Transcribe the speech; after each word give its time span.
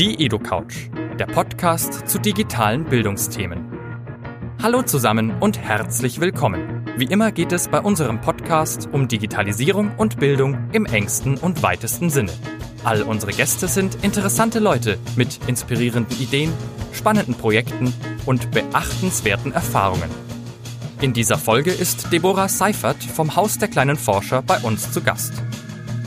Die 0.00 0.24
EduCouch, 0.24 0.90
der 1.20 1.26
Podcast 1.26 2.08
zu 2.08 2.18
digitalen 2.18 2.84
Bildungsthemen. 2.84 3.64
Hallo 4.60 4.82
zusammen 4.82 5.32
und 5.38 5.56
herzlich 5.56 6.20
willkommen. 6.20 6.84
Wie 6.96 7.04
immer 7.04 7.30
geht 7.30 7.52
es 7.52 7.68
bei 7.68 7.80
unserem 7.80 8.20
Podcast 8.20 8.88
um 8.90 9.06
Digitalisierung 9.06 9.92
und 9.96 10.18
Bildung 10.18 10.68
im 10.72 10.84
engsten 10.84 11.38
und 11.38 11.62
weitesten 11.62 12.10
Sinne. 12.10 12.32
All 12.82 13.02
unsere 13.02 13.32
Gäste 13.32 13.68
sind 13.68 14.02
interessante 14.02 14.58
Leute 14.58 14.98
mit 15.14 15.38
inspirierenden 15.46 16.18
Ideen, 16.18 16.52
spannenden 16.92 17.36
Projekten 17.36 17.94
und 18.26 18.50
beachtenswerten 18.50 19.52
Erfahrungen. 19.52 20.10
In 21.02 21.12
dieser 21.12 21.38
Folge 21.38 21.70
ist 21.70 22.12
Deborah 22.12 22.48
Seifert 22.48 23.00
vom 23.04 23.36
Haus 23.36 23.58
der 23.58 23.68
kleinen 23.68 23.96
Forscher 23.96 24.42
bei 24.42 24.58
uns 24.58 24.90
zu 24.90 25.02
Gast. 25.02 25.34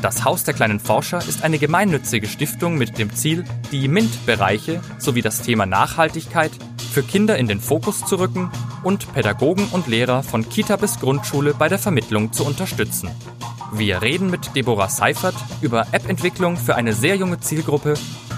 Das 0.02 0.24
Haus 0.24 0.44
der 0.44 0.54
kleinen 0.54 0.80
Forscher 0.80 1.18
ist 1.18 1.44
eine 1.44 1.58
gemeinnützige 1.58 2.28
Stiftung 2.28 2.78
mit 2.78 3.00
dem 3.00 3.14
Ziel, 3.14 3.44
die 3.72 3.88
MINT-Bereiche 3.88 4.80
sowie 5.00 5.24
das 5.24 5.42
Thema 5.42 5.66
Nachhaltigkeit 5.66 6.52
für 6.92 7.02
Kinder 7.02 7.38
in 7.38 7.48
den 7.48 7.60
Fokus 7.60 8.06
zu 8.06 8.18
rücken 8.18 8.52
und 8.84 9.12
Pädagogen 9.14 9.68
und 9.72 9.88
Lehrer 9.88 10.22
von 10.22 10.48
Kita 10.48 10.76
bis 10.76 11.00
Grundschule 11.00 11.56
bei 11.56 11.68
der 11.68 11.80
Vermittlung 11.80 12.32
zu 12.32 12.46
unterstützen. 12.46 13.10
Wir 13.74 14.02
reden 14.02 14.30
mit 14.30 14.56
Deborah 14.56 14.88
Seifert 14.90 15.36
über 15.62 15.88
App-Entwicklung 15.92 16.58
für 16.58 16.76
eine 16.76 16.94
sehr 16.94 17.16
junge 17.16 17.40
Zielgruppe, 17.40 17.96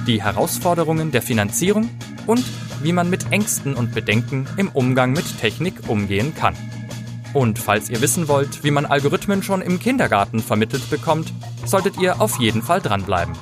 die 0.07 0.23
Herausforderungen 0.23 1.11
der 1.11 1.21
Finanzierung 1.21 1.89
und 2.25 2.43
wie 2.81 2.93
man 2.93 3.09
mit 3.09 3.31
Ängsten 3.31 3.75
und 3.75 3.93
Bedenken 3.93 4.47
im 4.57 4.69
Umgang 4.69 5.11
mit 5.11 5.39
Technik 5.39 5.87
umgehen 5.87 6.33
kann. 6.33 6.55
Und 7.33 7.59
falls 7.59 7.89
ihr 7.89 8.01
wissen 8.01 8.27
wollt, 8.27 8.63
wie 8.63 8.71
man 8.71 8.85
Algorithmen 8.85 9.43
schon 9.43 9.61
im 9.61 9.79
Kindergarten 9.79 10.39
vermittelt 10.39 10.89
bekommt, 10.89 11.31
solltet 11.65 11.99
ihr 11.99 12.21
auf 12.21 12.39
jeden 12.39 12.61
Fall 12.63 12.81
dranbleiben. 12.81 13.35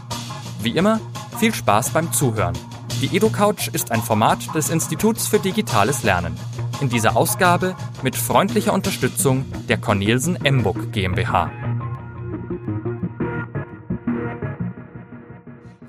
Wie 0.62 0.72
immer, 0.72 1.00
viel 1.40 1.54
Spaß 1.54 1.92
beim 1.92 2.12
Zuhören. 2.12 2.58
Die 3.02 3.16
EduCouch 3.16 3.70
ist 3.72 3.92
ein 3.92 4.02
Format 4.02 4.54
des 4.56 4.70
Instituts 4.70 5.28
für 5.28 5.40
digitales 5.40 6.04
Lernen. 6.04 6.36
In 6.82 6.90
dieser 6.90 7.16
Ausgabe 7.16 7.76
mit 8.04 8.16
freundlicher 8.16 8.74
Unterstützung 8.74 9.46
der 9.70 9.78
Cornelsen 9.78 10.44
Emburg 10.44 10.92
GmbH. 10.92 11.52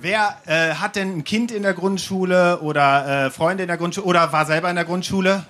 Wer 0.00 0.36
äh, 0.46 0.74
hat 0.74 0.96
denn 0.96 1.18
ein 1.18 1.24
Kind 1.24 1.50
in 1.50 1.64
der 1.64 1.74
Grundschule 1.74 2.60
oder 2.60 3.26
äh, 3.26 3.30
Freunde 3.30 3.64
in 3.64 3.68
der 3.68 3.76
Grundschule 3.76 4.06
oder 4.06 4.32
war 4.32 4.46
selber 4.46 4.70
in 4.70 4.76
der 4.76 4.84
Grundschule? 4.84 5.44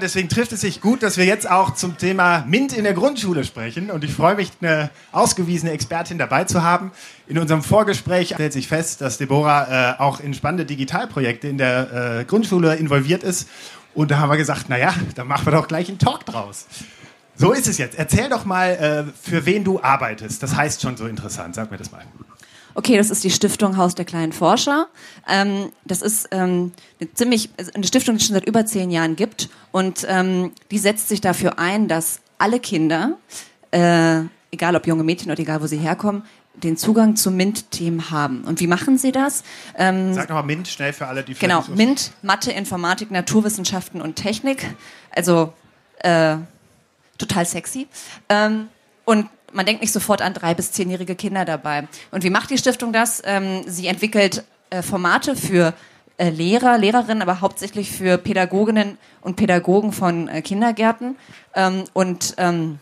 Deswegen 0.00 0.28
trifft 0.28 0.52
es 0.52 0.60
sich 0.62 0.80
gut, 0.80 1.02
dass 1.02 1.16
wir 1.16 1.24
jetzt 1.24 1.48
auch 1.48 1.74
zum 1.74 1.96
Thema 1.96 2.44
MINT 2.48 2.72
in 2.72 2.84
der 2.84 2.94
Grundschule 2.94 3.44
sprechen. 3.44 3.90
Und 3.90 4.04
ich 4.04 4.12
freue 4.12 4.34
mich, 4.34 4.50
eine 4.60 4.90
ausgewiesene 5.12 5.72
Expertin 5.72 6.18
dabei 6.18 6.44
zu 6.44 6.62
haben. 6.62 6.92
In 7.26 7.38
unserem 7.38 7.62
Vorgespräch 7.62 8.30
stellt 8.34 8.52
sich 8.52 8.68
fest, 8.68 9.00
dass 9.00 9.18
Deborah 9.18 9.94
äh, 9.96 10.00
auch 10.00 10.20
in 10.20 10.34
spannende 10.34 10.66
Digitalprojekte 10.66 11.48
in 11.48 11.58
der 11.58 12.20
äh, 12.20 12.24
Grundschule 12.24 12.76
involviert 12.76 13.22
ist. 13.22 13.48
Und 13.94 14.10
da 14.10 14.18
haben 14.18 14.30
wir 14.30 14.36
gesagt, 14.36 14.68
naja, 14.68 14.94
da 15.14 15.24
machen 15.24 15.46
wir 15.46 15.52
doch 15.52 15.68
gleich 15.68 15.88
einen 15.88 15.98
Talk 15.98 16.24
draus. 16.26 16.66
So 17.36 17.52
ist 17.52 17.66
es 17.66 17.78
jetzt. 17.78 17.98
Erzähl 17.98 18.28
doch 18.28 18.44
mal, 18.44 18.70
äh, 18.70 19.04
für 19.20 19.46
wen 19.46 19.64
du 19.64 19.82
arbeitest. 19.82 20.42
Das 20.42 20.56
heißt 20.56 20.82
schon 20.82 20.96
so 20.96 21.06
interessant. 21.06 21.54
Sag 21.54 21.70
mir 21.70 21.78
das 21.78 21.90
mal. 21.90 22.02
Okay, 22.74 22.96
das 22.96 23.10
ist 23.10 23.24
die 23.24 23.30
Stiftung 23.30 23.76
Haus 23.76 23.94
der 23.94 24.04
kleinen 24.04 24.32
Forscher. 24.32 24.88
Ähm, 25.28 25.70
das 25.84 26.02
ist 26.02 26.28
ähm, 26.30 26.72
eine 27.00 27.12
ziemlich 27.14 27.50
also 27.58 27.72
eine 27.74 27.86
Stiftung, 27.86 28.16
die 28.16 28.20
es 28.20 28.26
schon 28.26 28.34
seit 28.34 28.46
über 28.46 28.64
zehn 28.66 28.90
Jahren 28.90 29.16
gibt 29.16 29.48
und 29.72 30.06
ähm, 30.08 30.52
die 30.70 30.78
setzt 30.78 31.08
sich 31.08 31.20
dafür 31.20 31.58
ein, 31.58 31.88
dass 31.88 32.20
alle 32.38 32.60
Kinder, 32.60 33.18
äh, 33.70 34.22
egal 34.50 34.76
ob 34.76 34.86
junge 34.86 35.04
Mädchen 35.04 35.30
oder 35.30 35.40
egal 35.40 35.62
wo 35.62 35.66
sie 35.66 35.78
herkommen, 35.78 36.22
den 36.54 36.76
Zugang 36.76 37.16
zu 37.16 37.30
MINT-Themen 37.30 38.10
haben. 38.10 38.42
Und 38.44 38.60
wie 38.60 38.66
machen 38.66 38.98
sie 38.98 39.12
das? 39.12 39.44
Ähm, 39.76 40.14
Sag 40.14 40.28
nochmal 40.28 40.44
MINT 40.44 40.68
schnell 40.68 40.92
für 40.92 41.06
alle, 41.06 41.22
die 41.22 41.34
Genau, 41.34 41.64
MINT, 41.74 42.12
Mathe, 42.22 42.50
Informatik, 42.52 43.10
Naturwissenschaften 43.10 44.00
und 44.00 44.16
Technik. 44.16 44.66
Also 45.10 45.52
äh, 45.98 46.36
total 47.18 47.46
sexy. 47.46 47.86
Ähm, 48.28 48.68
und 49.04 49.28
man 49.52 49.66
denkt 49.66 49.80
nicht 49.80 49.92
sofort 49.92 50.22
an 50.22 50.34
drei 50.34 50.54
bis 50.54 50.72
zehnjährige 50.72 51.14
Kinder 51.14 51.44
dabei. 51.44 51.88
Und 52.10 52.24
wie 52.24 52.30
macht 52.30 52.50
die 52.50 52.58
Stiftung 52.58 52.92
das? 52.92 53.22
Ähm, 53.24 53.62
sie 53.66 53.86
entwickelt 53.86 54.44
äh, 54.70 54.82
Formate 54.82 55.36
für 55.36 55.74
äh, 56.16 56.30
Lehrer, 56.30 56.78
Lehrerinnen, 56.78 57.22
aber 57.22 57.40
hauptsächlich 57.40 57.90
für 57.90 58.18
Pädagoginnen 58.18 58.98
und 59.22 59.36
Pädagogen 59.36 59.92
von 59.92 60.28
äh, 60.28 60.42
Kindergärten 60.42 61.16
ähm, 61.54 61.84
und 61.92 62.34
ähm, 62.36 62.78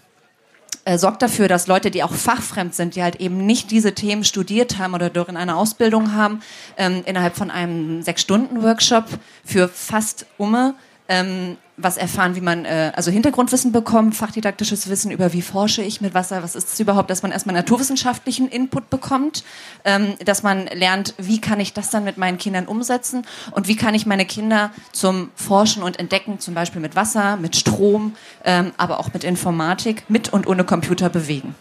äh, 0.85 0.99
sorgt 0.99 1.23
dafür, 1.23 1.49
dass 1.49 1.67
Leute, 1.67 1.91
die 1.91 2.03
auch 2.03 2.13
fachfremd 2.13 2.75
sind, 2.75 2.97
die 2.97 3.03
halt 3.03 3.17
eben 3.17 3.47
nicht 3.47 3.71
diese 3.71 3.95
Themen 3.95 4.25
studiert 4.25 4.79
haben 4.79 4.95
oder 4.95 5.09
dort 5.09 5.29
in 5.29 5.37
einer 5.37 5.57
Ausbildung 5.57 6.15
haben, 6.15 6.41
innerhalb 6.77 7.37
von 7.37 7.51
einem 7.51 8.03
Sechs-Stunden-Workshop 8.03 9.05
für 9.45 9.69
fast 9.69 10.27
Umme 10.39 10.75
ähm, 11.09 11.57
was 11.79 11.97
erfahren, 11.97 12.35
wie 12.35 12.41
man 12.41 12.65
äh, 12.65 12.93
also 12.95 13.11
Hintergrundwissen 13.11 13.73
bekommt, 13.73 14.15
fachdidaktisches 14.15 14.89
Wissen 14.89 15.11
über 15.11 15.33
wie 15.33 15.43
forsche 15.43 15.81
ich 15.81 16.01
mit 16.01 16.13
Wasser, 16.13 16.43
was 16.43 16.55
ist 16.55 16.73
es 16.73 16.81
überhaupt, 16.81 17.09
dass 17.09 17.23
man 17.23 17.33
erstmal 17.33 17.55
naturwissenschaftlichen 17.55 18.49
Input 18.49 18.91
bekommt, 18.91 19.45
ähm, 19.85 20.15
dass 20.25 20.43
man 20.43 20.67
lernt, 20.67 21.15
wie 21.19 21.41
kann 21.41 21.61
ich 21.61 21.73
das 21.73 21.91
dann 21.91 22.05
mit 22.05 22.19
meinen 22.19 22.37
Kindern 22.37 22.67
umsetzen 22.67 23.25
und 23.53 23.69
wie 23.69 23.77
kann 23.77 23.95
ich 23.95 24.07
meine 24.07 24.27
Kinder 24.27 24.71
zum 24.93 25.31
Forschen 25.35 25.83
und 25.83 25.99
Entdecken, 25.99 26.41
zum 26.41 26.55
Beispiel 26.55 26.81
mit 26.81 26.97
Wasser, 26.97 27.37
mit 27.37 27.57
Strom, 27.57 28.15
ähm, 28.45 28.73
aber 28.77 29.01
auch 29.01 29.13
mit 29.13 29.25
Informatik, 29.25 30.05
mit 30.09 30.33
und 30.33 30.47
ohne 30.47 30.65
Computer 30.65 31.09
bewegen. 31.09 31.55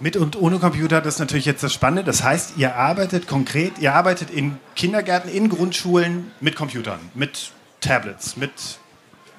Mit 0.00 0.16
und 0.16 0.40
ohne 0.40 0.58
Computer, 0.58 1.00
das 1.00 1.14
ist 1.14 1.20
natürlich 1.20 1.44
jetzt 1.44 1.62
das 1.62 1.72
Spannende. 1.72 2.04
Das 2.04 2.22
heißt, 2.22 2.56
ihr 2.56 2.76
arbeitet 2.76 3.26
konkret, 3.26 3.72
ihr 3.80 3.94
arbeitet 3.94 4.30
in 4.30 4.56
Kindergärten, 4.76 5.30
in 5.30 5.48
Grundschulen 5.48 6.30
mit 6.40 6.54
Computern, 6.54 7.00
mit 7.14 7.50
Tablets, 7.80 8.36
mit 8.36 8.52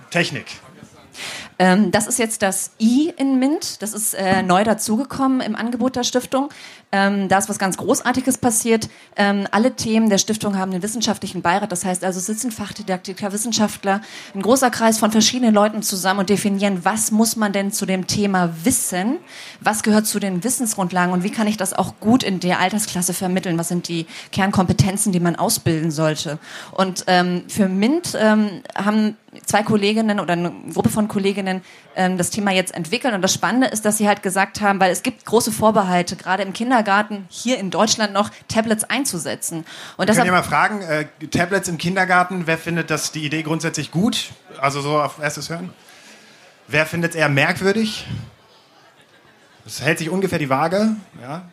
Technik. 0.09 0.59
Ähm, 1.59 1.91
das 1.91 2.07
ist 2.07 2.17
jetzt 2.17 2.41
das 2.41 2.71
I 2.79 3.13
in 3.17 3.37
MINT. 3.37 3.81
Das 3.81 3.93
ist 3.93 4.13
äh, 4.13 4.41
neu 4.41 4.63
dazugekommen 4.63 5.41
im 5.41 5.55
Angebot 5.57 5.97
der 5.97 6.03
Stiftung. 6.03 6.49
Ähm, 6.91 7.27
da 7.27 7.37
ist 7.37 7.49
was 7.49 7.59
ganz 7.59 7.77
Großartiges 7.77 8.37
passiert. 8.37 8.89
Ähm, 9.17 9.45
alle 9.51 9.75
Themen 9.75 10.09
der 10.09 10.17
Stiftung 10.17 10.57
haben 10.57 10.71
einen 10.71 10.81
wissenschaftlichen 10.81 11.41
Beirat. 11.41 11.71
Das 11.71 11.83
heißt 11.83 12.03
also, 12.03 12.19
sitzen 12.19 12.51
Fachdidaktiker, 12.51 13.31
Wissenschaftler, 13.33 14.01
ein 14.33 14.41
großer 14.41 14.71
Kreis 14.71 14.97
von 14.97 15.11
verschiedenen 15.11 15.53
Leuten 15.53 15.83
zusammen 15.83 16.21
und 16.21 16.29
definieren, 16.29 16.79
was 16.83 17.11
muss 17.11 17.35
man 17.35 17.51
denn 17.51 17.71
zu 17.71 17.85
dem 17.85 18.07
Thema 18.07 18.51
wissen? 18.63 19.17
Was 19.59 19.83
gehört 19.83 20.07
zu 20.07 20.19
den 20.19 20.43
Wissensgrundlagen 20.43 21.13
und 21.13 21.23
wie 21.23 21.29
kann 21.29 21.45
ich 21.45 21.57
das 21.57 21.73
auch 21.73 21.99
gut 21.99 22.23
in 22.23 22.39
der 22.39 22.59
Altersklasse 22.59 23.13
vermitteln? 23.13 23.57
Was 23.57 23.67
sind 23.67 23.89
die 23.89 24.07
Kernkompetenzen, 24.31 25.11
die 25.11 25.19
man 25.19 25.35
ausbilden 25.35 25.91
sollte? 25.91 26.39
Und 26.71 27.03
ähm, 27.07 27.43
für 27.49 27.67
MINT 27.67 28.17
ähm, 28.17 28.63
haben 28.75 29.17
zwei 29.45 29.63
Kolleginnen 29.63 30.19
oder 30.19 30.33
eine 30.33 30.51
Gruppe 30.73 30.89
von 30.89 31.07
Kolleginnen 31.07 31.48
ähm, 31.95 32.17
das 32.17 32.29
Thema 32.29 32.51
jetzt 32.51 32.73
entwickeln. 32.73 33.13
Und 33.13 33.21
das 33.21 33.33
Spannende 33.33 33.67
ist, 33.67 33.85
dass 33.85 33.97
sie 33.97 34.07
halt 34.07 34.23
gesagt 34.23 34.61
haben, 34.61 34.79
weil 34.79 34.91
es 34.91 35.03
gibt 35.03 35.25
große 35.25 35.51
Vorbehalte, 35.51 36.15
gerade 36.15 36.43
im 36.43 36.53
Kindergarten 36.53 37.25
hier 37.29 37.57
in 37.57 37.71
Deutschland 37.71 38.13
noch 38.13 38.29
Tablets 38.47 38.83
einzusetzen. 38.83 39.65
Und 39.97 40.09
deshalb, 40.09 40.25
Können 40.27 40.37
wir 40.37 40.41
mal 40.41 40.47
fragen, 40.47 40.81
äh, 40.81 41.05
Tablets 41.27 41.67
im 41.67 41.77
Kindergarten, 41.77 42.47
wer 42.47 42.57
findet 42.57 42.89
das 42.89 43.11
die 43.11 43.25
Idee 43.25 43.43
grundsätzlich 43.43 43.91
gut? 43.91 44.31
Also 44.59 44.81
so 44.81 44.99
auf 45.01 45.19
erstes 45.19 45.49
Hören. 45.49 45.73
Wer 46.67 46.85
findet 46.85 47.11
es 47.11 47.17
eher 47.17 47.29
merkwürdig? 47.29 48.05
Es 49.65 49.81
hält 49.81 49.99
sich 49.99 50.09
ungefähr 50.09 50.39
die 50.39 50.49
Waage. 50.49 50.95
Ja. 51.21 51.43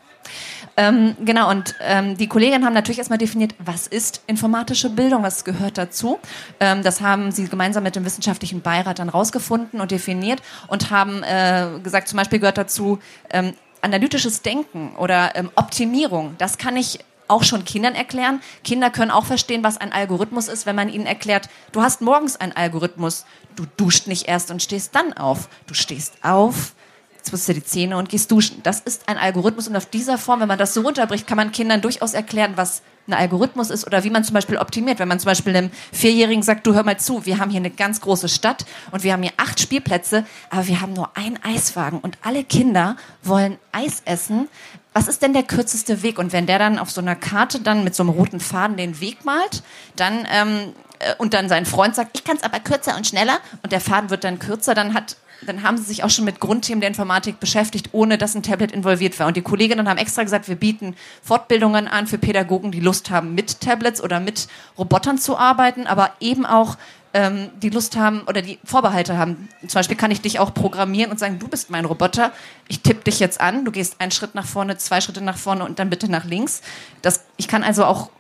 Ähm, 0.78 1.16
genau, 1.25 1.50
und 1.50 1.75
ähm, 1.81 2.16
die 2.19 2.26
Kolleginnen 2.26 2.64
haben 2.64 2.75
natürlich 2.75 2.98
erstmal 2.98 3.19
definiert, 3.19 3.54
was 3.59 3.87
ist 3.87 4.22
informatische 4.26 4.91
Bildung, 4.91 5.22
was 5.22 5.44
gehört 5.44 5.78
dazu. 5.78 6.19
Ähm, 6.60 6.82
das 6.82 7.00
haben 7.00 7.32
sie 7.32 7.48
gemeinsam 7.48 7.82
mit 7.82 7.97
dem 7.97 8.04
wissenschaftlichen 8.04 8.60
Beirat 8.60 8.98
dann 8.98 9.09
rausgefunden 9.09 9.81
und 9.81 9.91
definiert 9.91 10.42
und 10.69 10.91
haben 10.91 11.22
äh, 11.22 11.81
gesagt, 11.82 12.09
zum 12.09 12.19
Beispiel 12.19 12.41
gehört 12.41 12.59
dazu 12.59 12.98
ähm, 13.31 13.54
analytisches 13.81 14.42
Denken 14.42 14.94
oder 14.97 15.34
ähm, 15.34 15.50
Optimierung. 15.54 16.34
Das 16.38 16.59
kann 16.59 16.76
ich 16.76 16.98
auch 17.28 17.42
schon 17.42 17.65
Kindern 17.65 17.94
erklären. 17.94 18.41
Kinder 18.62 18.91
können 18.91 19.10
auch 19.10 19.25
verstehen, 19.25 19.65
was 19.65 19.78
ein 19.78 19.92
Algorithmus 19.92 20.48
ist, 20.48 20.66
wenn 20.66 20.77
man 20.77 20.89
ihnen 20.89 21.06
erklärt, 21.06 21.48
du 21.72 21.83
hast 21.83 22.00
morgens 22.00 22.36
einen 22.36 22.53
Algorithmus, 22.53 23.24
du 23.56 23.65
duscht 23.77 24.06
nicht 24.06 24.28
erst 24.28 24.50
und 24.50 24.62
stehst 24.62 24.95
dann 24.95 25.12
auf. 25.15 25.48
Du 25.66 25.74
stehst 25.74 26.15
auf, 26.22 26.74
jetzt 27.26 27.32
putzt 27.32 27.48
du 27.48 27.54
die 27.54 27.64
Zähne 27.64 27.96
und 27.96 28.08
gehst 28.08 28.30
duschen. 28.30 28.60
Das 28.62 28.80
ist 28.80 29.08
ein 29.08 29.18
Algorithmus 29.18 29.66
und 29.66 29.76
auf 29.76 29.86
dieser 29.86 30.16
Form, 30.16 30.40
wenn 30.40 30.48
man 30.48 30.58
das 30.58 30.74
so 30.74 30.82
runterbricht, 30.82 31.26
kann 31.26 31.36
man 31.36 31.50
Kindern 31.50 31.80
durchaus 31.80 32.14
erklären, 32.14 32.52
was 32.54 32.82
ein 33.08 33.14
Algorithmus 33.14 33.70
ist 33.70 33.86
oder 33.86 34.04
wie 34.04 34.10
man 34.10 34.24
zum 34.24 34.34
Beispiel 34.34 34.58
optimiert. 34.58 34.98
Wenn 34.98 35.08
man 35.08 35.18
zum 35.18 35.26
Beispiel 35.26 35.56
einem 35.56 35.70
Vierjährigen 35.92 36.42
sagt, 36.42 36.66
du 36.66 36.74
hör 36.74 36.84
mal 36.84 36.98
zu, 36.98 37.26
wir 37.26 37.38
haben 37.38 37.50
hier 37.50 37.60
eine 37.60 37.70
ganz 37.70 38.00
große 38.00 38.28
Stadt 38.28 38.64
und 38.92 39.02
wir 39.02 39.12
haben 39.12 39.22
hier 39.22 39.32
acht 39.36 39.60
Spielplätze, 39.60 40.24
aber 40.50 40.66
wir 40.66 40.80
haben 40.80 40.92
nur 40.92 41.16
einen 41.16 41.38
Eiswagen 41.42 41.98
und 41.98 42.18
alle 42.22 42.44
Kinder 42.44 42.96
wollen 43.22 43.58
Eis 43.72 44.02
essen. 44.04 44.48
Was 44.92 45.08
ist 45.08 45.22
denn 45.22 45.34
der 45.34 45.42
kürzeste 45.42 46.02
Weg? 46.02 46.18
Und 46.18 46.32
wenn 46.32 46.46
der 46.46 46.58
dann 46.58 46.78
auf 46.78 46.90
so 46.90 47.00
einer 47.00 47.16
Karte 47.16 47.60
dann 47.60 47.84
mit 47.84 47.94
so 47.94 48.02
einem 48.02 48.10
roten 48.10 48.40
Faden 48.40 48.76
den 48.76 49.00
Weg 49.00 49.24
malt, 49.24 49.62
dann 49.94 50.26
ähm, 50.32 50.72
äh, 51.00 51.14
und 51.18 51.34
dann 51.34 51.48
sein 51.48 51.66
Freund 51.66 51.94
sagt, 51.94 52.16
ich 52.16 52.24
kann 52.24 52.36
es 52.36 52.42
aber 52.42 52.60
kürzer 52.60 52.96
und 52.96 53.06
schneller 53.06 53.38
und 53.62 53.72
der 53.72 53.80
Faden 53.80 54.10
wird 54.10 54.24
dann 54.24 54.38
kürzer, 54.38 54.74
dann 54.74 54.94
hat 54.94 55.16
dann 55.42 55.62
haben 55.62 55.77
sie 55.77 55.84
sich 55.84 56.04
auch 56.04 56.10
schon 56.10 56.24
mit 56.24 56.41
Grundthemen 56.41 56.80
der 56.80 56.88
Informatik 56.88 57.41
beschäftigt, 57.41 57.91
ohne 57.92 58.18
dass 58.18 58.34
ein 58.34 58.42
Tablet 58.42 58.72
involviert 58.72 59.18
war. 59.18 59.27
Und 59.27 59.36
die 59.36 59.42
Kolleginnen 59.42 59.88
haben 59.88 59.98
extra 59.98 60.22
gesagt, 60.22 60.48
wir 60.48 60.56
bieten 60.56 60.94
Fortbildungen 61.22 61.88
an 61.88 62.06
für 62.06 62.18
Pädagogen, 62.18 62.72
die 62.72 62.80
Lust 62.80 63.10
haben, 63.10 63.34
mit 63.34 63.60
Tablets 63.60 64.03
oder 64.03 64.21
mit 64.21 64.48
Robotern 64.78 65.18
zu 65.18 65.36
arbeiten, 65.36 65.86
aber 65.86 66.12
eben 66.21 66.47
auch 66.47 66.77
ähm, 67.12 67.50
die 67.62 67.71
Lust 67.71 67.97
haben 67.97 68.22
oder 68.22 68.42
die 68.42 68.59
Vorbehalte 68.65 69.16
haben. 69.18 69.48
Zum 69.60 69.78
Beispiel 69.78 69.97
kann 69.97 70.10
ich 70.10 70.21
dich 70.21 70.38
auch 70.38 70.53
programmieren 70.53 71.10
und 71.10 71.18
sagen, 71.18 71.38
du 71.38 71.48
bist 71.48 71.71
mein 71.71 71.84
Roboter, 71.84 72.33
ich 72.68 72.80
tippe 72.80 73.04
dich 73.04 73.21
jetzt 73.21 73.41
an, 73.41 73.65
du 73.65 73.72
gehst 73.72 74.00
einen 74.00 74.10
Schritt 74.10 74.34
nach 74.34 74.47
vorne, 74.47 74.77
zwei 74.77 75.00
Schritte 75.00 75.22
nach 75.22 75.38
vorne 75.38 75.65
und 75.65 75.78
dann 75.78 75.91
bitte 75.91 76.10
nach 76.10 76.24
links. 76.24 76.62
Das, 77.03 77.24
ich 77.36 77.48
kann 77.48 77.62
also 77.62 77.84
auch 77.84 78.10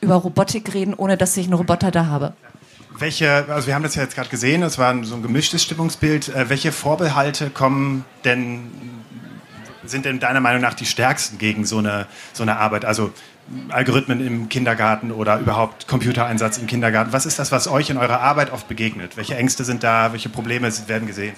über 0.00 0.16
Robotik 0.16 0.74
reden, 0.74 0.94
ohne 0.94 1.16
dass 1.16 1.36
ich 1.36 1.46
einen 1.46 1.54
Roboter 1.54 1.90
da 1.90 2.06
habe. 2.06 2.34
Welche, 2.98 3.46
also 3.48 3.66
wir 3.66 3.74
haben 3.74 3.82
das 3.82 3.94
ja 3.96 4.02
jetzt 4.02 4.14
gerade 4.14 4.28
gesehen, 4.28 4.62
es 4.62 4.78
war 4.78 5.02
so 5.04 5.16
ein 5.16 5.22
gemischtes 5.22 5.62
Stimmungsbild. 5.62 6.28
Äh, 6.28 6.48
welche 6.48 6.70
Vorbehalte 6.70 7.50
kommen 7.50 8.04
denn, 8.24 8.70
sind 9.84 10.04
denn 10.04 10.20
deiner 10.20 10.40
Meinung 10.40 10.62
nach 10.62 10.74
die 10.74 10.86
stärksten 10.86 11.38
gegen 11.38 11.64
so 11.64 11.78
eine, 11.78 12.06
so 12.32 12.42
eine 12.42 12.56
Arbeit? 12.58 12.84
Also 12.84 13.12
Algorithmen 13.68 14.24
im 14.24 14.48
Kindergarten 14.48 15.10
oder 15.10 15.38
überhaupt 15.38 15.86
Computereinsatz 15.88 16.58
im 16.58 16.66
Kindergarten. 16.66 17.12
Was 17.12 17.26
ist 17.26 17.38
das, 17.38 17.52
was 17.52 17.68
euch 17.68 17.90
in 17.90 17.98
eurer 17.98 18.20
Arbeit 18.20 18.52
oft 18.52 18.68
begegnet? 18.68 19.16
Welche 19.16 19.36
Ängste 19.36 19.64
sind 19.64 19.82
da? 19.82 20.12
Welche 20.12 20.28
Probleme 20.28 20.72
werden 20.86 21.06
gesehen? 21.06 21.34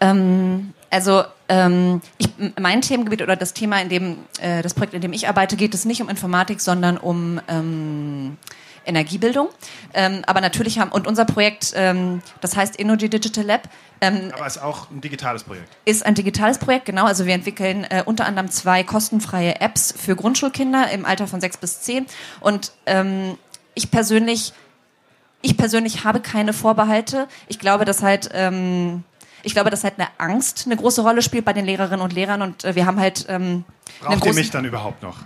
Ähm, 0.00 0.72
also 0.90 1.24
ähm, 1.48 2.00
ich, 2.18 2.28
mein 2.58 2.80
Themengebiet 2.80 3.22
oder 3.22 3.36
das 3.36 3.52
Thema, 3.54 3.80
in 3.80 3.88
dem 3.88 4.16
äh, 4.40 4.62
das 4.62 4.74
Projekt, 4.74 4.94
in 4.94 5.00
dem 5.00 5.12
ich 5.12 5.28
arbeite, 5.28 5.56
geht 5.56 5.74
es 5.74 5.84
nicht 5.84 6.02
um 6.02 6.08
Informatik, 6.08 6.60
sondern 6.60 6.96
um 6.96 7.40
ähm, 7.48 8.36
Energiebildung. 8.86 9.48
Ähm, 9.94 10.22
aber 10.26 10.40
natürlich 10.40 10.78
haben, 10.78 10.92
und 10.92 11.06
unser 11.06 11.24
Projekt, 11.24 11.72
ähm, 11.74 12.22
das 12.40 12.56
heißt 12.56 12.78
Energy 12.78 13.08
Digital 13.08 13.44
Lab. 13.44 13.68
Ähm, 14.00 14.30
aber 14.34 14.46
ist 14.46 14.62
auch 14.62 14.90
ein 14.90 15.00
digitales 15.00 15.44
Projekt. 15.44 15.68
Ist 15.84 16.04
ein 16.04 16.14
digitales 16.14 16.58
Projekt, 16.58 16.86
genau. 16.86 17.04
Also 17.04 17.26
wir 17.26 17.34
entwickeln 17.34 17.84
äh, 17.84 18.02
unter 18.04 18.26
anderem 18.26 18.50
zwei 18.50 18.82
kostenfreie 18.84 19.60
Apps 19.60 19.94
für 19.96 20.16
Grundschulkinder 20.16 20.90
im 20.90 21.04
Alter 21.04 21.26
von 21.26 21.40
sechs 21.40 21.56
bis 21.56 21.80
zehn. 21.80 22.06
Und 22.40 22.72
ähm, 22.86 23.38
ich 23.74 23.90
persönlich, 23.90 24.52
ich 25.42 25.56
persönlich 25.56 26.04
habe 26.04 26.20
keine 26.20 26.52
Vorbehalte. 26.52 27.28
Ich 27.48 27.58
glaube, 27.58 27.84
dass 27.84 28.02
halt, 28.02 28.30
ähm, 28.32 29.04
ich 29.42 29.52
glaube, 29.52 29.70
dass 29.70 29.84
halt 29.84 29.94
eine 29.98 30.08
Angst 30.18 30.64
eine 30.66 30.76
große 30.76 31.02
Rolle 31.02 31.22
spielt 31.22 31.44
bei 31.44 31.52
den 31.52 31.64
Lehrerinnen 31.64 32.00
und 32.00 32.12
Lehrern 32.12 32.42
und 32.42 32.64
äh, 32.64 32.74
wir 32.74 32.86
haben 32.86 32.98
halt. 32.98 33.26
Ähm, 33.28 33.64
Braucht 34.00 34.26
ihr 34.26 34.34
mich 34.34 34.50
dann 34.50 34.64
überhaupt 34.64 35.02
noch? 35.02 35.18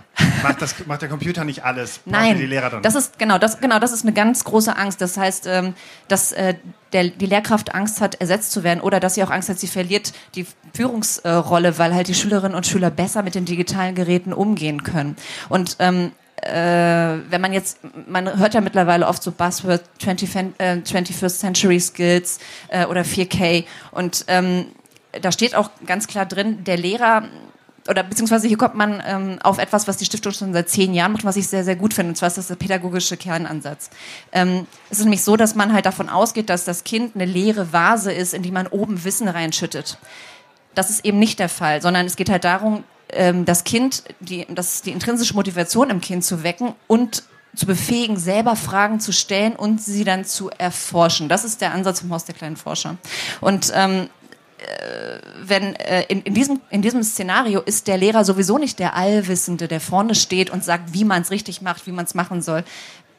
Macht, 0.43 0.61
das, 0.61 0.75
macht 0.87 1.01
der 1.01 1.09
Computer 1.09 1.43
nicht 1.43 1.63
alles? 1.63 1.99
Braucht 1.99 2.11
Nein, 2.11 2.37
die 2.37 2.45
Lehrer 2.45 2.69
dann? 2.69 2.83
das 2.83 2.95
ist 2.95 3.19
genau 3.19 3.37
das, 3.37 3.59
genau, 3.59 3.79
das 3.79 3.91
ist 3.91 4.03
eine 4.03 4.13
ganz 4.13 4.43
große 4.43 4.75
Angst. 4.75 5.01
Das 5.01 5.17
heißt, 5.17 5.47
ähm, 5.47 5.73
dass 6.07 6.31
äh, 6.31 6.55
der, 6.93 7.09
die 7.09 7.25
Lehrkraft 7.25 7.73
Angst 7.73 8.01
hat, 8.01 8.15
ersetzt 8.15 8.51
zu 8.51 8.63
werden 8.63 8.81
oder 8.81 8.99
dass 8.99 9.15
sie 9.15 9.23
auch 9.23 9.29
Angst 9.29 9.49
hat, 9.49 9.59
sie 9.59 9.67
verliert 9.67 10.13
die 10.35 10.45
Führungsrolle, 10.73 11.77
weil 11.77 11.93
halt 11.93 12.07
die 12.07 12.13
Schülerinnen 12.13 12.55
und 12.55 12.67
Schüler 12.67 12.89
besser 12.89 13.23
mit 13.23 13.35
den 13.35 13.45
digitalen 13.45 13.95
Geräten 13.95 14.33
umgehen 14.33 14.83
können. 14.83 15.15
Und 15.49 15.77
ähm, 15.79 16.11
äh, 16.37 17.19
wenn 17.29 17.41
man 17.41 17.53
jetzt, 17.53 17.79
man 18.07 18.39
hört 18.39 18.53
ja 18.53 18.61
mittlerweile 18.61 19.07
oft 19.07 19.21
so 19.21 19.31
Buzzword 19.31 19.83
20, 19.99 20.35
äh, 20.35 20.41
21st 20.59 21.39
Century 21.39 21.79
Skills 21.79 22.39
äh, 22.69 22.85
oder 22.85 23.01
4K 23.01 23.65
und 23.91 24.25
ähm, 24.27 24.65
da 25.21 25.31
steht 25.31 25.55
auch 25.55 25.69
ganz 25.85 26.07
klar 26.07 26.25
drin, 26.25 26.63
der 26.63 26.77
Lehrer 26.77 27.23
oder 27.87 28.03
beziehungsweise 28.03 28.47
hier 28.47 28.57
kommt 28.57 28.75
man 28.75 29.01
ähm, 29.05 29.39
auf 29.43 29.57
etwas, 29.57 29.87
was 29.87 29.97
die 29.97 30.05
Stiftung 30.05 30.33
schon 30.33 30.53
seit 30.53 30.69
zehn 30.69 30.93
Jahren 30.93 31.13
macht, 31.13 31.25
was 31.25 31.35
ich 31.35 31.47
sehr, 31.47 31.63
sehr 31.63 31.75
gut 31.75 31.93
finde. 31.93 32.09
Und 32.09 32.15
zwar 32.15 32.27
ist 32.27 32.37
das 32.37 32.47
der 32.47 32.55
pädagogische 32.55 33.17
Kernansatz. 33.17 33.89
Ähm, 34.31 34.67
es 34.89 34.99
ist 34.99 35.05
nämlich 35.05 35.23
so, 35.23 35.35
dass 35.35 35.55
man 35.55 35.73
halt 35.73 35.85
davon 35.85 36.09
ausgeht, 36.09 36.49
dass 36.49 36.65
das 36.65 36.83
Kind 36.83 37.15
eine 37.15 37.25
leere 37.25 37.73
Vase 37.73 38.11
ist, 38.11 38.33
in 38.33 38.43
die 38.43 38.51
man 38.51 38.67
oben 38.67 39.03
Wissen 39.03 39.27
reinschüttet. 39.27 39.97
Das 40.75 40.89
ist 40.89 41.03
eben 41.05 41.19
nicht 41.19 41.39
der 41.39 41.49
Fall, 41.49 41.81
sondern 41.81 42.05
es 42.05 42.15
geht 42.15 42.29
halt 42.29 42.43
darum, 42.43 42.83
ähm, 43.09 43.45
das 43.45 43.63
Kind, 43.63 44.03
die, 44.19 44.45
das, 44.49 44.81
die 44.83 44.91
intrinsische 44.91 45.33
Motivation 45.33 45.89
im 45.89 46.01
Kind 46.01 46.23
zu 46.23 46.43
wecken 46.43 46.73
und 46.87 47.23
zu 47.55 47.65
befähigen, 47.65 48.17
selber 48.17 48.55
Fragen 48.55 48.99
zu 48.99 49.11
stellen 49.11 49.55
und 49.55 49.81
sie 49.81 50.03
dann 50.03 50.23
zu 50.23 50.49
erforschen. 50.57 51.27
Das 51.27 51.43
ist 51.43 51.61
der 51.61 51.73
Ansatz 51.73 51.99
vom 51.99 52.13
Haus 52.13 52.25
der 52.25 52.35
kleinen 52.35 52.55
Forscher. 52.55 52.97
Und 53.41 53.71
ähm, 53.75 54.03
äh, 54.03 54.07
wenn 55.43 55.75
äh, 55.75 56.03
in, 56.07 56.21
in, 56.21 56.33
diesem, 56.33 56.61
in 56.69 56.81
diesem 56.81 57.03
Szenario 57.03 57.61
ist 57.61 57.87
der 57.87 57.97
Lehrer 57.97 58.23
sowieso 58.23 58.57
nicht 58.57 58.79
der 58.79 58.95
Allwissende, 58.95 59.67
der 59.67 59.81
vorne 59.81 60.15
steht 60.15 60.49
und 60.49 60.63
sagt, 60.63 60.93
wie 60.93 61.03
man 61.03 61.21
es 61.21 61.31
richtig 61.31 61.61
macht, 61.61 61.87
wie 61.87 61.91
man 61.91 62.05
es 62.05 62.15
machen 62.15 62.41
soll. 62.41 62.63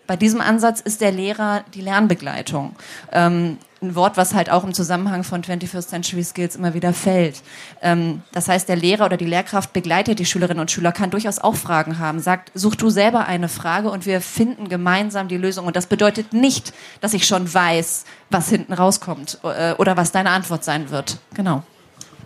Bei 0.06 0.16
diesem 0.16 0.40
Ansatz 0.40 0.80
ist 0.80 1.00
der 1.00 1.12
Lehrer 1.12 1.64
die 1.74 1.80
Lernbegleitung. 1.80 2.74
Ähm, 3.12 3.58
ein 3.82 3.94
Wort, 3.94 4.16
was 4.16 4.34
halt 4.34 4.50
auch 4.50 4.64
im 4.64 4.74
Zusammenhang 4.74 5.24
von 5.24 5.42
21st 5.42 5.88
Century 5.88 6.24
Skills 6.24 6.56
immer 6.56 6.74
wieder 6.74 6.92
fällt. 6.92 7.42
Ähm, 7.80 8.22
das 8.32 8.48
heißt, 8.48 8.68
der 8.68 8.76
Lehrer 8.76 9.06
oder 9.06 9.16
die 9.16 9.26
Lehrkraft 9.26 9.72
begleitet 9.72 10.18
die 10.18 10.24
Schülerinnen 10.24 10.60
und 10.60 10.70
Schüler, 10.70 10.92
kann 10.92 11.10
durchaus 11.10 11.38
auch 11.38 11.56
Fragen 11.56 11.98
haben, 11.98 12.20
sagt, 12.20 12.50
such 12.54 12.76
du 12.76 12.90
selber 12.90 13.26
eine 13.26 13.48
Frage 13.48 13.90
und 13.90 14.06
wir 14.06 14.20
finden 14.20 14.68
gemeinsam 14.68 15.28
die 15.28 15.36
Lösung. 15.36 15.66
Und 15.66 15.76
das 15.76 15.86
bedeutet 15.86 16.32
nicht, 16.32 16.72
dass 17.00 17.14
ich 17.14 17.26
schon 17.26 17.52
weiß, 17.52 18.04
was 18.30 18.48
hinten 18.48 18.72
rauskommt 18.72 19.38
äh, 19.42 19.74
oder 19.74 19.96
was 19.96 20.12
deine 20.12 20.30
Antwort 20.30 20.64
sein 20.64 20.90
wird. 20.90 21.18
Genau. 21.34 21.62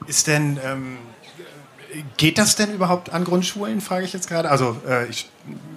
Ist 0.07 0.27
denn 0.27 0.59
ähm, 0.65 0.99
Geht 2.17 2.39
das 2.39 2.57
denn 2.57 2.73
überhaupt 2.73 3.11
an 3.11 3.25
Grundschulen, 3.25 3.81
frage 3.81 4.05
ich 4.05 4.13
jetzt 4.13 4.29
gerade? 4.29 4.51
Also 4.51 4.81
äh, 4.89 5.07
ich, 5.07 5.29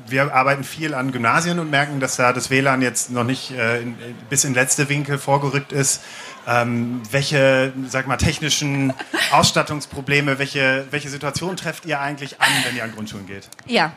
wir 0.08 0.34
arbeiten 0.34 0.64
viel 0.64 0.94
an 0.94 1.12
Gymnasien 1.12 1.60
und 1.60 1.70
merken, 1.70 2.00
dass 2.00 2.16
da 2.16 2.34
das 2.34 2.50
WLAN 2.50 2.82
jetzt 2.82 3.12
noch 3.12 3.24
nicht 3.24 3.52
äh, 3.52 3.82
in, 3.82 3.96
bis 4.30 4.44
in 4.44 4.54
letzte 4.54 4.90
Winkel 4.90 5.18
vorgerückt 5.18 5.72
ist. 5.72 6.02
Ähm, 6.48 7.02
welche, 7.12 7.74
sag 7.88 8.08
mal, 8.08 8.18
technischen 8.18 8.94
Ausstattungsprobleme, 9.32 10.40
welche, 10.40 10.88
welche 10.92 11.10
Situation 11.10 11.56
trefft 11.58 11.86
ihr 11.86 12.00
eigentlich 12.00 12.42
an, 12.42 12.50
wenn 12.66 12.76
ihr 12.76 12.84
an 12.84 12.92
Grundschulen 12.94 13.28
geht? 13.28 13.50
Ja, 13.68 13.94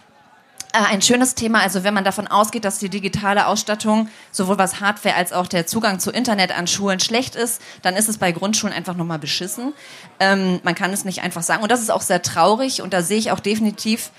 ein 0.72 1.02
schönes 1.02 1.34
Thema, 1.34 1.60
also 1.60 1.84
wenn 1.84 1.92
man 1.92 2.04
davon 2.04 2.26
ausgeht, 2.26 2.64
dass 2.64 2.78
die 2.78 2.88
digitale 2.88 3.46
Ausstattung, 3.46 4.08
sowohl 4.30 4.58
was 4.58 4.80
Hardware 4.80 5.14
als 5.14 5.32
auch 5.32 5.46
der 5.46 5.66
Zugang 5.66 5.98
zu 5.98 6.10
Internet 6.10 6.56
an 6.56 6.66
Schulen 6.66 6.98
schlecht 6.98 7.36
ist, 7.36 7.60
dann 7.82 7.94
ist 7.94 8.08
es 8.08 8.19
bei 8.19 8.32
Grundschulen 8.32 8.74
einfach 8.74 8.96
nochmal 8.96 9.19
beschissen. 9.19 9.74
Ähm, 10.19 10.60
man 10.62 10.74
kann 10.74 10.92
es 10.92 11.04
nicht 11.04 11.22
einfach 11.22 11.42
sagen. 11.42 11.62
Und 11.62 11.70
das 11.70 11.80
ist 11.80 11.90
auch 11.90 12.00
sehr 12.00 12.22
traurig 12.22 12.80
und 12.80 12.92
da 12.94 13.02
sehe 13.02 13.19
ich 13.19 13.30
auch 13.30 13.40
definitiv 13.40 14.10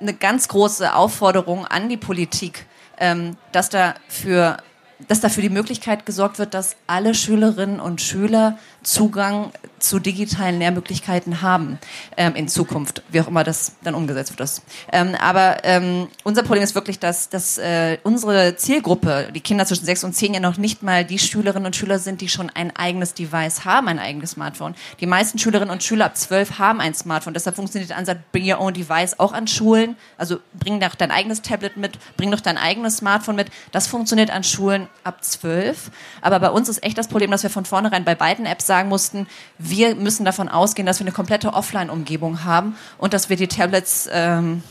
eine 0.00 0.14
ganz 0.14 0.48
große 0.48 0.94
Aufforderung 0.94 1.66
an 1.66 1.88
die 1.88 1.96
Politik, 1.96 2.66
ähm, 2.98 3.36
dass 3.52 3.68
da 3.68 3.94
für 4.08 4.58
dass 5.06 5.20
dafür 5.20 5.42
die 5.42 5.48
Möglichkeit 5.48 6.06
gesorgt 6.06 6.40
wird, 6.40 6.54
dass 6.54 6.74
alle 6.88 7.14
Schülerinnen 7.14 7.78
und 7.78 8.00
Schüler 8.00 8.58
Zugang 8.82 9.52
zu 9.78 9.98
digitalen 9.98 10.58
Lehrmöglichkeiten 10.58 11.42
haben 11.42 11.78
ähm, 12.16 12.34
in 12.34 12.48
Zukunft, 12.48 13.02
wie 13.10 13.20
auch 13.20 13.28
immer 13.28 13.44
das 13.44 13.72
dann 13.82 13.94
umgesetzt 13.94 14.38
wird. 14.38 14.62
Ähm, 14.92 15.14
aber 15.20 15.64
ähm, 15.64 16.08
unser 16.24 16.42
Problem 16.42 16.62
ist 16.62 16.74
wirklich, 16.74 16.98
dass, 16.98 17.28
dass 17.28 17.58
äh, 17.58 17.98
unsere 18.02 18.56
Zielgruppe, 18.56 19.28
die 19.34 19.40
Kinder 19.40 19.66
zwischen 19.66 19.84
sechs 19.84 20.04
und 20.04 20.14
zehn, 20.14 20.34
ja 20.34 20.40
noch 20.40 20.56
nicht 20.56 20.82
mal 20.82 21.04
die 21.04 21.18
Schülerinnen 21.18 21.66
und 21.66 21.76
Schüler 21.76 21.98
sind, 21.98 22.20
die 22.20 22.28
schon 22.28 22.50
ein 22.50 22.74
eigenes 22.76 23.14
Device 23.14 23.64
haben, 23.64 23.88
ein 23.88 23.98
eigenes 23.98 24.32
Smartphone. 24.32 24.74
Die 25.00 25.06
meisten 25.06 25.38
Schülerinnen 25.38 25.70
und 25.70 25.82
Schüler 25.82 26.06
ab 26.06 26.16
zwölf 26.16 26.58
haben 26.58 26.80
ein 26.80 26.94
Smartphone. 26.94 27.34
Deshalb 27.34 27.56
funktioniert 27.56 27.90
der 27.90 27.98
Ansatz 27.98 28.18
Bring 28.32 28.50
Your 28.50 28.60
Own 28.60 28.74
Device 28.74 29.18
auch 29.18 29.32
an 29.32 29.46
Schulen. 29.46 29.96
Also 30.16 30.38
bring 30.58 30.80
doch 30.80 30.94
dein 30.94 31.10
eigenes 31.10 31.42
Tablet 31.42 31.76
mit, 31.76 31.98
bring 32.16 32.30
doch 32.30 32.40
dein 32.40 32.58
eigenes 32.58 32.98
Smartphone 32.98 33.36
mit. 33.36 33.48
Das 33.72 33.86
funktioniert 33.86 34.30
an 34.30 34.44
Schulen 34.44 34.88
ab 35.04 35.24
zwölf. 35.24 35.90
Aber 36.20 36.40
bei 36.40 36.50
uns 36.50 36.68
ist 36.68 36.82
echt 36.82 36.98
das 36.98 37.08
Problem, 37.08 37.30
dass 37.30 37.42
wir 37.42 37.50
von 37.50 37.64
vornherein 37.64 38.04
bei 38.04 38.14
beiden 38.14 38.46
Apps 38.46 38.66
sagen 38.66 38.88
mussten, 38.88 39.26
wir 39.70 39.94
müssen 39.94 40.24
davon 40.24 40.48
ausgehen, 40.48 40.86
dass 40.86 41.00
wir 41.00 41.06
eine 41.06 41.12
komplette 41.12 41.52
Offline-Umgebung 41.52 42.44
haben 42.44 42.76
und 42.98 43.14
dass 43.14 43.28
wir 43.28 43.36
die 43.36 43.48
Tablets 43.48 44.08
ähm, 44.12 44.62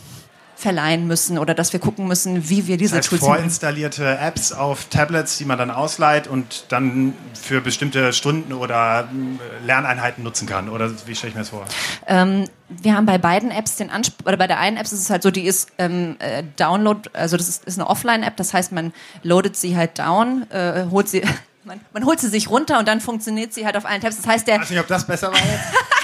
verleihen 0.57 1.05
müssen 1.05 1.37
oder 1.37 1.53
dass 1.53 1.71
wir 1.71 1.79
gucken 1.79 2.07
müssen, 2.07 2.49
wie 2.49 2.65
wir 2.65 2.77
diese 2.77 2.95
das 2.95 3.05
heißt, 3.05 3.09
Tools 3.09 3.21
vorinstallierte 3.21 4.17
Apps 4.17 4.51
auf 4.51 4.85
Tablets, 4.85 5.37
die 5.37 5.45
man 5.45 5.59
dann 5.59 5.69
ausleiht 5.69 6.25
und 6.27 6.65
dann 6.69 7.13
für 7.39 7.61
bestimmte 7.61 8.11
Stunden 8.11 8.53
oder 8.53 9.07
äh, 9.07 9.65
Lerneinheiten 9.67 10.23
nutzen 10.23 10.47
kann. 10.47 10.69
Oder 10.69 10.89
wie 11.05 11.13
stelle 11.13 11.29
ich 11.29 11.35
mir 11.35 11.41
das 11.41 11.49
vor? 11.49 11.65
Ähm, 12.07 12.45
wir 12.69 12.95
haben 12.95 13.05
bei 13.05 13.19
beiden 13.19 13.51
Apps 13.51 13.75
den 13.75 13.91
Anspruch, 13.91 14.25
oder 14.25 14.37
bei 14.37 14.47
der 14.47 14.59
einen 14.59 14.77
App 14.77 14.85
ist 14.85 14.93
es 14.93 15.11
halt 15.11 15.21
so, 15.21 15.29
die 15.29 15.45
ist 15.45 15.69
ähm, 15.77 16.15
äh, 16.17 16.43
Download, 16.57 17.07
also 17.13 17.37
das 17.37 17.47
ist, 17.47 17.65
ist 17.65 17.77
eine 17.77 17.87
Offline-App, 17.87 18.35
das 18.35 18.55
heißt, 18.55 18.71
man 18.71 18.93
loadet 19.21 19.55
sie 19.55 19.77
halt 19.77 19.99
down, 19.99 20.49
äh, 20.49 20.85
holt 20.89 21.07
sie 21.07 21.21
man, 21.67 21.81
man, 21.93 22.05
holt 22.05 22.19
sie 22.19 22.29
sich 22.29 22.49
runter 22.49 22.79
und 22.79 22.87
dann 22.87 23.01
funktioniert 23.01 23.53
sie 23.53 23.65
halt 23.65 23.77
auf 23.77 23.85
allen 23.85 24.01
Tabs. 24.01 24.17
Das 24.17 24.25
heißt, 24.25 24.47
der. 24.47 24.55
Ich 24.55 24.61
weiß 24.61 24.69
nicht, 24.71 24.79
ob 24.79 24.87
das 24.87 25.05
besser 25.05 25.31
war 25.31 25.37
jetzt. 25.37 25.47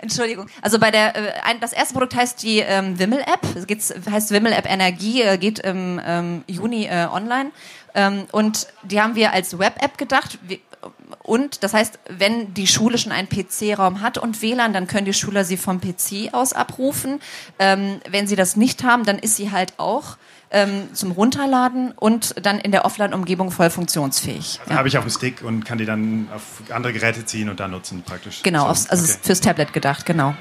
Entschuldigung. 0.00 0.46
Also 0.62 0.78
bei 0.78 0.90
der, 0.90 1.16
äh, 1.16 1.58
das 1.60 1.72
erste 1.72 1.94
Produkt 1.94 2.14
heißt 2.14 2.42
die 2.42 2.60
ähm, 2.60 2.98
Wimmel-App. 2.98 3.40
Es 3.54 3.94
heißt 4.10 4.30
Wimmel-App 4.30 4.70
Energie, 4.70 5.22
äh, 5.22 5.38
geht 5.38 5.60
im 5.60 6.00
ähm, 6.04 6.44
Juni 6.46 6.86
äh, 6.86 7.06
online. 7.10 7.50
Ähm, 7.94 8.26
und 8.32 8.68
die 8.82 9.00
haben 9.00 9.14
wir 9.14 9.32
als 9.32 9.58
Web-App 9.58 9.98
gedacht. 9.98 10.38
Wir, 10.42 10.58
und 11.22 11.64
das 11.64 11.74
heißt, 11.74 11.98
wenn 12.08 12.54
die 12.54 12.66
Schule 12.66 12.98
schon 12.98 13.12
einen 13.12 13.28
PC-Raum 13.28 14.00
hat 14.00 14.18
und 14.18 14.42
WLAN, 14.42 14.72
dann 14.72 14.86
können 14.86 15.06
die 15.06 15.14
Schüler 15.14 15.44
sie 15.44 15.56
vom 15.56 15.80
PC 15.80 16.32
aus 16.32 16.52
abrufen. 16.52 17.20
Ähm, 17.58 18.00
wenn 18.08 18.26
sie 18.26 18.36
das 18.36 18.56
nicht 18.56 18.84
haben, 18.84 19.04
dann 19.04 19.18
ist 19.18 19.36
sie 19.36 19.50
halt 19.50 19.74
auch 19.78 20.16
ähm, 20.50 20.88
zum 20.92 21.10
Runterladen 21.12 21.92
und 21.92 22.34
dann 22.44 22.58
in 22.58 22.72
der 22.72 22.84
Offline-Umgebung 22.84 23.50
voll 23.50 23.70
funktionsfähig. 23.70 24.60
Also 24.60 24.72
ja. 24.72 24.78
habe 24.78 24.88
ich 24.88 24.96
auf 24.96 25.04
dem 25.04 25.10
Stick 25.10 25.42
und 25.42 25.64
kann 25.64 25.78
die 25.78 25.86
dann 25.86 26.28
auf 26.34 26.62
andere 26.72 26.92
Geräte 26.92 27.24
ziehen 27.24 27.48
und 27.48 27.60
dann 27.60 27.72
nutzen 27.72 28.02
praktisch. 28.02 28.42
Genau, 28.42 28.64
so, 28.64 28.70
aufs, 28.70 28.88
also 28.88 29.04
okay. 29.04 29.20
fürs 29.22 29.40
Tablet 29.40 29.72
gedacht, 29.72 30.06
genau. 30.06 30.34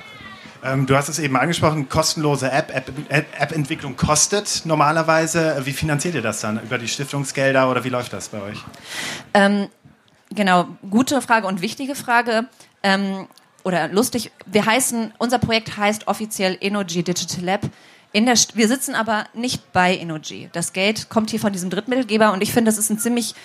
Ähm, 0.63 0.85
du 0.87 0.95
hast 0.95 1.09
es 1.09 1.19
eben 1.19 1.37
angesprochen, 1.37 1.89
kostenlose 1.89 2.51
App, 2.51 2.73
App-Entwicklung 3.09 3.91
App 3.91 3.97
kostet 3.97 4.63
normalerweise. 4.65 5.61
Wie 5.63 5.73
finanziert 5.73 6.15
ihr 6.15 6.21
das 6.23 6.41
dann? 6.41 6.59
Über 6.61 6.77
die 6.77 6.87
Stiftungsgelder 6.87 7.69
oder 7.69 7.83
wie 7.83 7.89
läuft 7.89 8.13
das 8.13 8.29
bei 8.29 8.41
euch? 8.41 8.57
Ähm, 9.33 9.67
genau, 10.33 10.67
gute 10.89 11.21
Frage 11.21 11.45
und 11.45 11.61
wichtige 11.61 11.93
Frage. 11.93 12.47
Ähm, 12.81 13.27
oder 13.63 13.87
lustig, 13.87 14.31
wir 14.45 14.65
heißen, 14.65 15.13
unser 15.17 15.39
Projekt 15.39 15.77
heißt 15.77 16.07
offiziell 16.07 16.57
Energy 16.61 17.03
Digital 17.03 17.43
Lab. 17.43 17.61
In 18.15 18.25
der, 18.25 18.37
wir 18.53 18.69
sitzen 18.69 18.95
aber 18.95 19.25
nicht 19.33 19.73
bei 19.73 19.97
Energy. 19.97 20.47
Das 20.53 20.71
Geld 20.71 21.09
kommt 21.09 21.31
hier 21.31 21.39
von 21.41 21.51
diesem 21.51 21.69
Drittmittelgeber 21.69 22.31
und 22.31 22.41
ich 22.41 22.53
finde, 22.53 22.69
das 22.69 22.77
ist 22.77 22.89
ein 22.89 22.97
ziemlich 22.97 23.35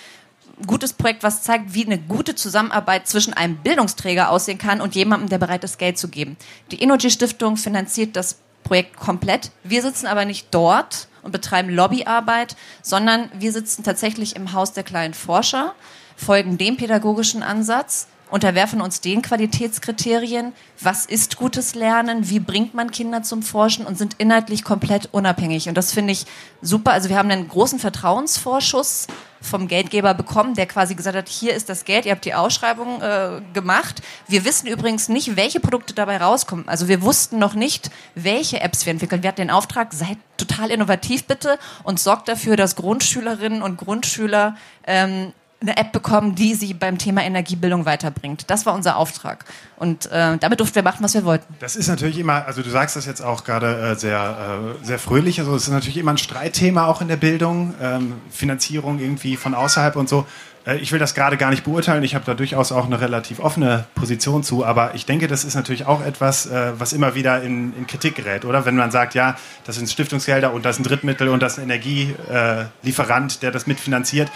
gutes 0.65 0.93
Projekt, 0.93 1.23
was 1.23 1.43
zeigt, 1.43 1.73
wie 1.73 1.85
eine 1.85 1.97
gute 1.97 2.35
Zusammenarbeit 2.35 3.05
zwischen 3.05 3.33
einem 3.33 3.57
Bildungsträger 3.57 4.29
aussehen 4.29 4.59
kann 4.59 4.79
und 4.79 4.95
jemandem, 4.95 5.27
der 5.27 5.39
bereit 5.39 5.65
ist, 5.65 5.77
Geld 5.77 5.97
zu 5.97 6.07
geben. 6.07 6.37
Die 6.71 6.81
Energy 6.81 7.11
Stiftung 7.11 7.57
finanziert 7.57 8.15
das 8.15 8.37
Projekt 8.63 8.95
komplett. 8.95 9.51
Wir 9.65 9.81
sitzen 9.81 10.07
aber 10.07 10.23
nicht 10.23 10.47
dort 10.51 11.09
und 11.21 11.33
betreiben 11.33 11.69
Lobbyarbeit, 11.69 12.55
sondern 12.81 13.29
wir 13.37 13.51
sitzen 13.51 13.83
tatsächlich 13.83 14.37
im 14.37 14.53
Haus 14.53 14.71
der 14.71 14.83
kleinen 14.83 15.13
Forscher, 15.13 15.75
folgen 16.15 16.57
dem 16.57 16.77
pädagogischen 16.77 17.43
Ansatz 17.43 18.07
unterwerfen 18.31 18.81
uns 18.81 19.01
den 19.01 19.21
Qualitätskriterien, 19.21 20.53
was 20.79 21.05
ist 21.05 21.37
gutes 21.37 21.75
Lernen, 21.75 22.29
wie 22.29 22.39
bringt 22.39 22.73
man 22.73 22.89
Kinder 22.89 23.21
zum 23.23 23.43
Forschen 23.43 23.85
und 23.85 23.97
sind 23.97 24.15
inhaltlich 24.17 24.63
komplett 24.63 25.09
unabhängig. 25.11 25.67
Und 25.69 25.75
das 25.75 25.91
finde 25.91 26.13
ich 26.13 26.25
super. 26.61 26.93
Also 26.93 27.09
wir 27.09 27.17
haben 27.17 27.29
einen 27.29 27.47
großen 27.47 27.77
Vertrauensvorschuss 27.77 29.07
vom 29.41 29.67
Geldgeber 29.67 30.13
bekommen, 30.13 30.53
der 30.53 30.67
quasi 30.67 30.95
gesagt 30.95 31.17
hat, 31.17 31.27
hier 31.27 31.53
ist 31.53 31.67
das 31.67 31.83
Geld, 31.83 32.05
ihr 32.05 32.11
habt 32.11 32.25
die 32.25 32.33
Ausschreibung 32.33 33.01
äh, 33.01 33.41
gemacht. 33.53 34.01
Wir 34.27 34.45
wissen 34.45 34.67
übrigens 34.67 35.09
nicht, 35.09 35.35
welche 35.35 35.59
Produkte 35.59 35.93
dabei 35.93 36.17
rauskommen. 36.17 36.67
Also 36.69 36.87
wir 36.87 37.01
wussten 37.01 37.39
noch 37.39 37.55
nicht, 37.55 37.89
welche 38.15 38.61
Apps 38.61 38.85
wir 38.85 38.91
entwickeln. 38.91 39.23
Wir 39.23 39.29
hatten 39.29 39.41
den 39.41 39.49
Auftrag, 39.49 39.93
seid 39.93 40.17
total 40.37 40.69
innovativ 40.69 41.25
bitte 41.25 41.57
und 41.83 41.99
sorgt 41.99 42.27
dafür, 42.27 42.55
dass 42.55 42.75
Grundschülerinnen 42.75 43.61
und 43.61 43.77
Grundschüler 43.77 44.55
ähm, 44.85 45.33
eine 45.61 45.77
App 45.77 45.91
bekommen, 45.91 46.33
die 46.33 46.55
sie 46.55 46.73
beim 46.73 46.97
Thema 46.97 47.23
Energiebildung 47.23 47.85
weiterbringt. 47.85 48.49
Das 48.49 48.65
war 48.65 48.73
unser 48.73 48.97
Auftrag. 48.97 49.45
Und 49.77 50.07
äh, 50.07 50.37
damit 50.37 50.59
durften 50.59 50.75
wir 50.75 50.83
machen, 50.83 51.03
was 51.03 51.13
wir 51.13 51.23
wollten. 51.23 51.53
Das 51.59 51.75
ist 51.75 51.87
natürlich 51.87 52.17
immer, 52.17 52.45
also 52.45 52.63
du 52.63 52.69
sagst 52.69 52.95
das 52.95 53.05
jetzt 53.05 53.21
auch 53.21 53.43
gerade 53.43 53.91
äh, 53.91 53.95
sehr, 53.95 54.73
äh, 54.81 54.85
sehr 54.85 54.97
fröhlich, 54.97 55.39
also 55.39 55.55
es 55.55 55.63
ist 55.63 55.69
natürlich 55.69 55.97
immer 55.97 56.11
ein 56.11 56.17
Streitthema 56.17 56.87
auch 56.87 57.01
in 57.01 57.07
der 57.07 57.17
Bildung, 57.17 57.75
ähm, 57.79 58.13
Finanzierung 58.31 58.99
irgendwie 58.99 59.37
von 59.37 59.53
außerhalb 59.53 59.95
und 59.95 60.09
so. 60.09 60.25
Äh, 60.65 60.77
ich 60.77 60.91
will 60.91 60.99
das 60.99 61.13
gerade 61.13 61.37
gar 61.37 61.51
nicht 61.51 61.63
beurteilen, 61.63 62.03
ich 62.03 62.15
habe 62.15 62.25
da 62.25 62.33
durchaus 62.33 62.71
auch 62.71 62.85
eine 62.85 62.99
relativ 62.99 63.39
offene 63.39 63.85
Position 63.93 64.43
zu, 64.43 64.65
aber 64.65 64.95
ich 64.95 65.05
denke, 65.05 65.27
das 65.27 65.43
ist 65.43 65.55
natürlich 65.55 65.85
auch 65.85 66.03
etwas, 66.03 66.47
äh, 66.47 66.73
was 66.79 66.93
immer 66.93 67.13
wieder 67.13 67.41
in, 67.43 67.75
in, 67.77 67.85
Kritik 67.85 68.15
gerät, 68.15 68.45
oder? 68.45 68.65
Wenn 68.65 68.75
man 68.75 68.89
sagt, 68.89 69.13
ja, 69.13 69.35
das 69.65 69.75
sind 69.75 69.89
Stiftungsgelder 69.89 70.53
und 70.53 70.65
das 70.65 70.77
ist 70.77 70.81
ein 70.81 70.85
Drittmittel 70.85 71.29
und 71.29 71.41
das 71.41 71.53
ist 71.53 71.59
ein 71.59 71.69
Energielieferant, 71.69 73.43
der 73.43 73.51
das 73.51 73.67
mitfinanziert 73.67 74.31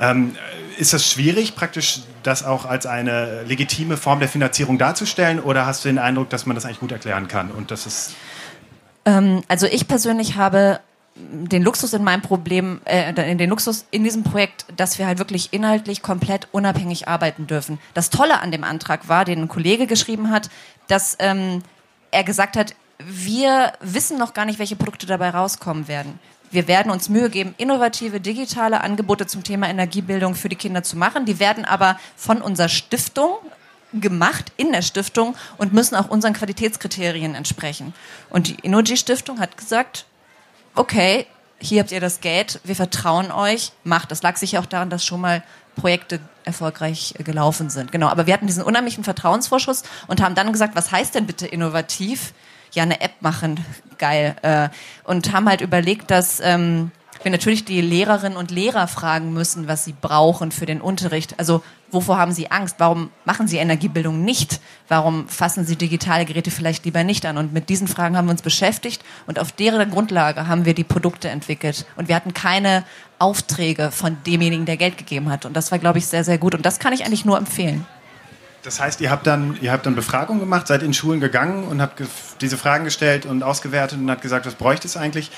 ähm, 0.00 0.36
ist 0.78 0.92
das 0.92 1.08
schwierig, 1.08 1.54
praktisch 1.54 2.00
das 2.22 2.44
auch 2.44 2.64
als 2.64 2.86
eine 2.86 3.42
legitime 3.44 3.96
Form 3.96 4.18
der 4.18 4.28
Finanzierung 4.28 4.78
darzustellen 4.78 5.40
oder 5.40 5.66
hast 5.66 5.84
du 5.84 5.88
den 5.88 5.98
Eindruck, 5.98 6.30
dass 6.30 6.46
man 6.46 6.54
das 6.54 6.64
eigentlich 6.64 6.80
gut 6.80 6.92
erklären 6.92 7.28
kann 7.28 7.50
und 7.50 7.70
das 7.70 7.86
ist 7.86 8.14
ähm, 9.04 9.42
also 9.48 9.66
ich 9.66 9.86
persönlich 9.86 10.36
habe 10.36 10.80
den 11.16 11.62
Luxus 11.62 11.92
in 11.92 12.02
meinem 12.02 12.22
Problem, 12.22 12.80
äh, 12.86 13.12
den 13.12 13.48
Luxus 13.48 13.86
in 13.90 14.02
diesem 14.02 14.24
Projekt, 14.24 14.66
dass 14.76 14.98
wir 14.98 15.06
halt 15.06 15.18
wirklich 15.18 15.52
inhaltlich 15.52 16.02
komplett 16.02 16.48
unabhängig 16.50 17.06
arbeiten 17.06 17.46
dürfen. 17.46 17.78
Das 17.94 18.10
Tolle 18.10 18.40
an 18.40 18.50
dem 18.50 18.64
Antrag 18.64 19.08
war, 19.08 19.24
den 19.24 19.42
ein 19.42 19.48
Kollege 19.48 19.86
geschrieben 19.86 20.30
hat, 20.30 20.50
dass 20.88 21.16
ähm, 21.20 21.62
er 22.10 22.24
gesagt 22.24 22.56
hat, 22.56 22.74
wir 22.98 23.72
wissen 23.80 24.18
noch 24.18 24.34
gar 24.34 24.44
nicht, 24.44 24.58
welche 24.58 24.76
Produkte 24.76 25.06
dabei 25.06 25.30
rauskommen 25.30 25.86
werden. 25.86 26.18
Wir 26.54 26.68
werden 26.68 26.92
uns 26.92 27.08
Mühe 27.08 27.30
geben, 27.30 27.52
innovative 27.58 28.20
digitale 28.20 28.80
Angebote 28.80 29.26
zum 29.26 29.42
Thema 29.42 29.68
Energiebildung 29.68 30.36
für 30.36 30.48
die 30.48 30.54
Kinder 30.54 30.84
zu 30.84 30.96
machen. 30.96 31.24
Die 31.24 31.40
werden 31.40 31.64
aber 31.64 31.98
von 32.16 32.40
unserer 32.40 32.68
Stiftung 32.68 33.38
gemacht 33.92 34.52
in 34.56 34.70
der 34.70 34.82
Stiftung 34.82 35.34
und 35.58 35.72
müssen 35.72 35.96
auch 35.96 36.08
unseren 36.08 36.32
Qualitätskriterien 36.32 37.34
entsprechen. 37.34 37.92
Und 38.30 38.46
die 38.46 38.56
Energy 38.62 38.96
Stiftung 38.96 39.40
hat 39.40 39.56
gesagt, 39.56 40.06
okay, 40.76 41.26
hier 41.58 41.80
habt 41.80 41.90
ihr 41.90 42.00
das 42.00 42.20
Geld, 42.20 42.60
wir 42.62 42.76
vertrauen 42.76 43.32
euch, 43.32 43.72
macht. 43.82 44.12
Das 44.12 44.22
lag 44.22 44.36
sicher 44.36 44.60
auch 44.60 44.66
daran, 44.66 44.90
dass 44.90 45.04
schon 45.04 45.20
mal 45.20 45.42
Projekte 45.74 46.20
erfolgreich 46.44 47.14
gelaufen 47.18 47.68
sind. 47.68 47.90
Genau, 47.90 48.06
aber 48.06 48.28
wir 48.28 48.34
hatten 48.34 48.46
diesen 48.46 48.62
unheimlichen 48.62 49.02
Vertrauensvorschuss 49.02 49.82
und 50.06 50.22
haben 50.22 50.36
dann 50.36 50.52
gesagt, 50.52 50.76
was 50.76 50.92
heißt 50.92 51.16
denn 51.16 51.26
bitte 51.26 51.48
innovativ? 51.48 52.32
Ja 52.74 52.82
eine 52.82 53.00
App 53.00 53.14
machen, 53.20 53.60
geil. 53.98 54.36
Äh, 54.42 54.68
und 55.04 55.32
haben 55.32 55.48
halt 55.48 55.60
überlegt, 55.60 56.10
dass 56.10 56.40
ähm, 56.40 56.90
wir 57.24 57.30
natürlich 57.30 57.64
die 57.64 57.80
Lehrerinnen 57.80 58.36
und 58.36 58.50
Lehrer 58.50 58.86
fragen 58.86 59.32
müssen, 59.32 59.66
was 59.66 59.84
sie 59.84 59.94
brauchen 59.98 60.52
für 60.52 60.66
den 60.66 60.80
Unterricht. 60.80 61.38
Also 61.38 61.62
wovor 61.90 62.18
haben 62.18 62.32
sie 62.32 62.50
Angst? 62.50 62.76
Warum 62.78 63.10
machen 63.24 63.48
sie 63.48 63.56
Energiebildung 63.56 64.22
nicht? 64.22 64.60
Warum 64.88 65.26
fassen 65.28 65.64
sie 65.64 65.76
digitale 65.76 66.26
Geräte 66.26 66.50
vielleicht 66.50 66.84
lieber 66.84 67.02
nicht 67.02 67.24
an? 67.24 67.38
Und 67.38 67.52
mit 67.52 67.68
diesen 67.70 67.88
Fragen 67.88 68.16
haben 68.16 68.26
wir 68.26 68.32
uns 68.32 68.42
beschäftigt 68.42 69.02
und 69.26 69.38
auf 69.38 69.52
deren 69.52 69.90
Grundlage 69.90 70.46
haben 70.46 70.66
wir 70.66 70.74
die 70.74 70.84
Produkte 70.84 71.30
entwickelt. 71.30 71.86
Und 71.96 72.08
wir 72.08 72.16
hatten 72.16 72.34
keine 72.34 72.84
Aufträge 73.18 73.90
von 73.90 74.18
demjenigen, 74.26 74.66
der 74.66 74.76
Geld 74.76 74.98
gegeben 74.98 75.30
hat. 75.30 75.46
Und 75.46 75.54
das 75.54 75.70
war, 75.70 75.78
glaube 75.78 75.98
ich, 75.98 76.06
sehr, 76.06 76.24
sehr 76.24 76.38
gut. 76.38 76.54
Und 76.54 76.66
das 76.66 76.78
kann 76.78 76.92
ich 76.92 77.06
eigentlich 77.06 77.24
nur 77.24 77.38
empfehlen. 77.38 77.86
Das 78.64 78.80
heißt, 78.80 79.02
ihr 79.02 79.10
habt 79.10 79.26
dann, 79.26 79.58
ihr 79.60 79.70
habt 79.70 79.84
dann 79.84 79.94
Befragungen 79.94 80.40
gemacht, 80.40 80.66
seid 80.66 80.82
in 80.82 80.94
Schulen 80.94 81.20
gegangen 81.20 81.64
und 81.64 81.82
habt 81.82 82.02
diese 82.40 82.56
Fragen 82.56 82.84
gestellt 82.84 83.26
und 83.26 83.42
ausgewertet 83.42 83.98
und 83.98 84.10
habt 84.10 84.22
gesagt, 84.22 84.46
was 84.46 84.54
bräuchte 84.54 84.88
es 84.88 84.96
eigentlich? 84.96 85.30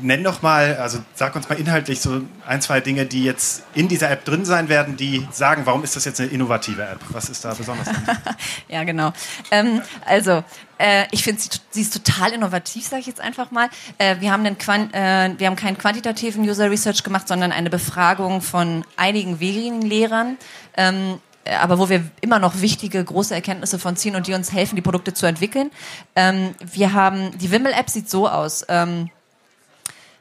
Nenn 0.00 0.22
doch 0.22 0.42
mal, 0.42 0.76
also 0.76 0.98
sag 1.14 1.34
uns 1.34 1.48
mal 1.48 1.58
inhaltlich 1.58 2.00
so 2.00 2.22
ein, 2.46 2.60
zwei 2.60 2.80
Dinge, 2.80 3.04
die 3.04 3.24
jetzt 3.24 3.64
in 3.74 3.88
dieser 3.88 4.10
App 4.10 4.24
drin 4.24 4.44
sein 4.44 4.68
werden, 4.68 4.96
die 4.96 5.26
sagen, 5.32 5.62
warum 5.64 5.82
ist 5.82 5.96
das 5.96 6.04
jetzt 6.04 6.20
eine 6.20 6.30
innovative 6.30 6.82
App? 6.82 7.00
Was 7.10 7.28
ist 7.28 7.44
da 7.44 7.52
besonders? 7.52 7.88
ja, 8.68 8.84
genau. 8.84 9.12
Ähm, 9.50 9.82
also, 10.04 10.44
äh, 10.78 11.06
ich 11.10 11.24
finde, 11.24 11.42
sie, 11.70 11.80
ist 11.80 11.92
total 11.92 12.32
innovativ, 12.32 12.86
sage 12.86 13.00
ich 13.00 13.06
jetzt 13.06 13.20
einfach 13.20 13.50
mal. 13.50 13.68
Äh, 13.98 14.16
wir, 14.20 14.30
haben 14.30 14.46
einen 14.46 14.58
Quant, 14.58 14.94
äh, 14.94 15.30
wir 15.36 15.48
haben 15.48 15.56
keinen 15.56 15.78
quantitativen 15.78 16.48
User 16.48 16.70
Research 16.70 17.02
gemacht, 17.02 17.26
sondern 17.26 17.50
eine 17.50 17.70
Befragung 17.70 18.40
von 18.40 18.84
einigen 18.96 19.40
wenigen 19.40 19.82
Lehrern. 19.82 20.36
Ähm, 20.76 21.14
äh, 21.14 21.35
aber 21.50 21.78
wo 21.78 21.88
wir 21.88 22.02
immer 22.20 22.38
noch 22.38 22.60
wichtige, 22.60 23.02
große 23.02 23.34
Erkenntnisse 23.34 23.78
von 23.78 23.96
ziehen 23.96 24.16
und 24.16 24.26
die 24.26 24.34
uns 24.34 24.52
helfen, 24.52 24.76
die 24.76 24.82
Produkte 24.82 25.14
zu 25.14 25.26
entwickeln. 25.26 25.70
Ähm, 26.14 26.54
wir 26.60 26.92
haben, 26.92 27.36
die 27.38 27.50
Wimmel-App 27.50 27.90
sieht 27.90 28.10
so 28.10 28.28
aus. 28.28 28.64
Ähm, 28.68 29.10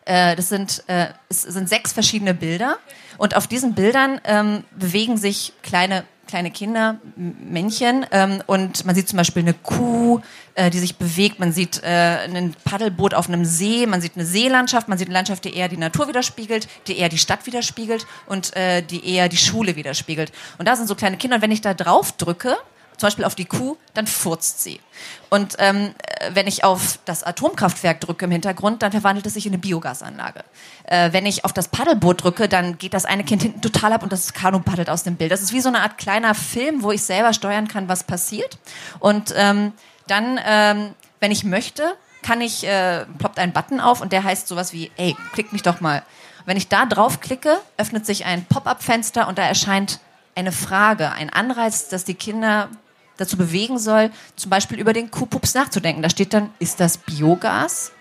äh, 0.05 0.35
das 0.35 0.49
sind, 0.49 0.83
äh, 0.87 1.07
es 1.29 1.41
sind 1.41 1.67
sechs 1.67 1.91
verschiedene 1.93 2.33
Bilder 2.33 2.77
und 3.17 3.35
auf 3.35 3.47
diesen 3.47 3.73
Bildern 3.73 4.21
ähm, 4.23 4.63
bewegen 4.77 5.17
sich 5.17 5.53
kleine 5.63 6.03
kleine 6.35 6.51
Kinder, 6.51 6.99
Männchen, 7.15 8.05
ähm, 8.11 8.43
und 8.45 8.83
man 8.83 8.93
sieht 8.93 9.07
zum 9.07 9.15
Beispiel 9.15 9.41
eine 9.41 9.53
Kuh, 9.53 10.19
äh, 10.55 10.69
die 10.69 10.79
sich 10.79 10.97
bewegt, 10.97 11.39
man 11.39 11.53
sieht 11.53 11.81
äh, 11.81 12.27
ein 12.27 12.53
Paddelboot 12.65 13.13
auf 13.13 13.29
einem 13.29 13.45
See, 13.45 13.85
man 13.85 14.01
sieht 14.01 14.17
eine 14.17 14.25
Seelandschaft, 14.25 14.89
man 14.89 14.97
sieht 14.97 15.07
eine 15.07 15.13
Landschaft, 15.13 15.45
die 15.45 15.55
eher 15.55 15.69
die 15.69 15.77
Natur 15.77 16.09
widerspiegelt, 16.09 16.67
die 16.87 16.97
eher 16.97 17.07
die 17.07 17.17
Stadt 17.17 17.45
widerspiegelt 17.45 18.05
und 18.25 18.53
äh, 18.57 18.81
die 18.81 19.09
eher 19.09 19.29
die 19.29 19.37
Schule 19.37 19.77
widerspiegelt. 19.77 20.33
Und 20.57 20.67
da 20.67 20.75
sind 20.75 20.89
so 20.89 20.95
kleine 20.95 21.15
Kinder, 21.15 21.37
und 21.37 21.41
wenn 21.41 21.51
ich 21.51 21.61
da 21.61 21.73
drauf 21.73 22.11
drücke, 22.11 22.57
zum 22.97 23.07
Beispiel 23.07 23.25
auf 23.25 23.35
die 23.35 23.45
Kuh, 23.45 23.77
dann 23.93 24.07
furzt 24.07 24.61
sie. 24.61 24.79
Und 25.29 25.55
ähm, 25.59 25.93
wenn 26.31 26.47
ich 26.47 26.63
auf 26.63 26.99
das 27.05 27.23
Atomkraftwerk 27.23 27.99
drücke 28.01 28.25
im 28.25 28.31
Hintergrund, 28.31 28.81
dann 28.81 28.91
verwandelt 28.91 29.25
es 29.25 29.33
sich 29.33 29.45
in 29.45 29.53
eine 29.53 29.59
Biogasanlage. 29.59 30.43
Äh, 30.85 31.11
wenn 31.11 31.25
ich 31.25 31.45
auf 31.45 31.53
das 31.53 31.67
Paddelboot 31.67 32.23
drücke, 32.23 32.47
dann 32.47 32.77
geht 32.77 32.93
das 32.93 33.05
eine 33.05 33.23
Kind 33.23 33.41
hinten 33.41 33.61
total 33.61 33.93
ab 33.93 34.03
und 34.03 34.11
das 34.11 34.33
Kanu 34.33 34.59
paddelt 34.59 34.89
aus 34.89 35.03
dem 35.03 35.15
Bild. 35.15 35.31
Das 35.31 35.41
ist 35.41 35.53
wie 35.53 35.61
so 35.61 35.69
eine 35.69 35.81
Art 35.81 35.97
kleiner 35.97 36.35
Film, 36.35 36.83
wo 36.83 36.91
ich 36.91 37.03
selber 37.03 37.33
steuern 37.33 37.67
kann, 37.67 37.89
was 37.89 38.03
passiert. 38.03 38.57
Und 38.99 39.33
ähm, 39.35 39.73
dann, 40.07 40.39
ähm, 40.45 40.93
wenn 41.19 41.31
ich 41.31 41.43
möchte, 41.43 41.83
kann 42.21 42.41
ich, 42.41 42.65
äh, 42.65 43.05
ploppt 43.17 43.39
ein 43.39 43.53
Button 43.53 43.79
auf 43.79 44.01
und 44.01 44.11
der 44.11 44.23
heißt 44.23 44.47
sowas 44.47 44.73
wie, 44.73 44.91
ey, 44.97 45.15
klick 45.33 45.53
mich 45.53 45.63
doch 45.63 45.81
mal. 45.81 46.03
Wenn 46.45 46.57
ich 46.57 46.69
da 46.69 46.85
drauf 46.85 47.19
klicke, 47.19 47.57
öffnet 47.77 48.05
sich 48.05 48.25
ein 48.25 48.45
Pop-up-Fenster 48.45 49.27
und 49.27 49.37
da 49.37 49.43
erscheint 49.43 49.99
eine 50.35 50.51
Frage, 50.51 51.11
ein 51.11 51.29
Anreiz, 51.29 51.87
dass 51.87 52.03
die 52.03 52.13
Kinder 52.13 52.69
dazu 53.17 53.37
bewegen 53.37 53.79
soll, 53.79 54.11
zum 54.35 54.49
Beispiel 54.49 54.79
über 54.79 54.93
den 54.93 55.11
Kuhpups 55.11 55.53
nachzudenken. 55.53 56.01
Da 56.01 56.09
steht 56.09 56.33
dann, 56.33 56.49
ist 56.59 56.79
das 56.79 56.97
Biogas? 56.97 57.91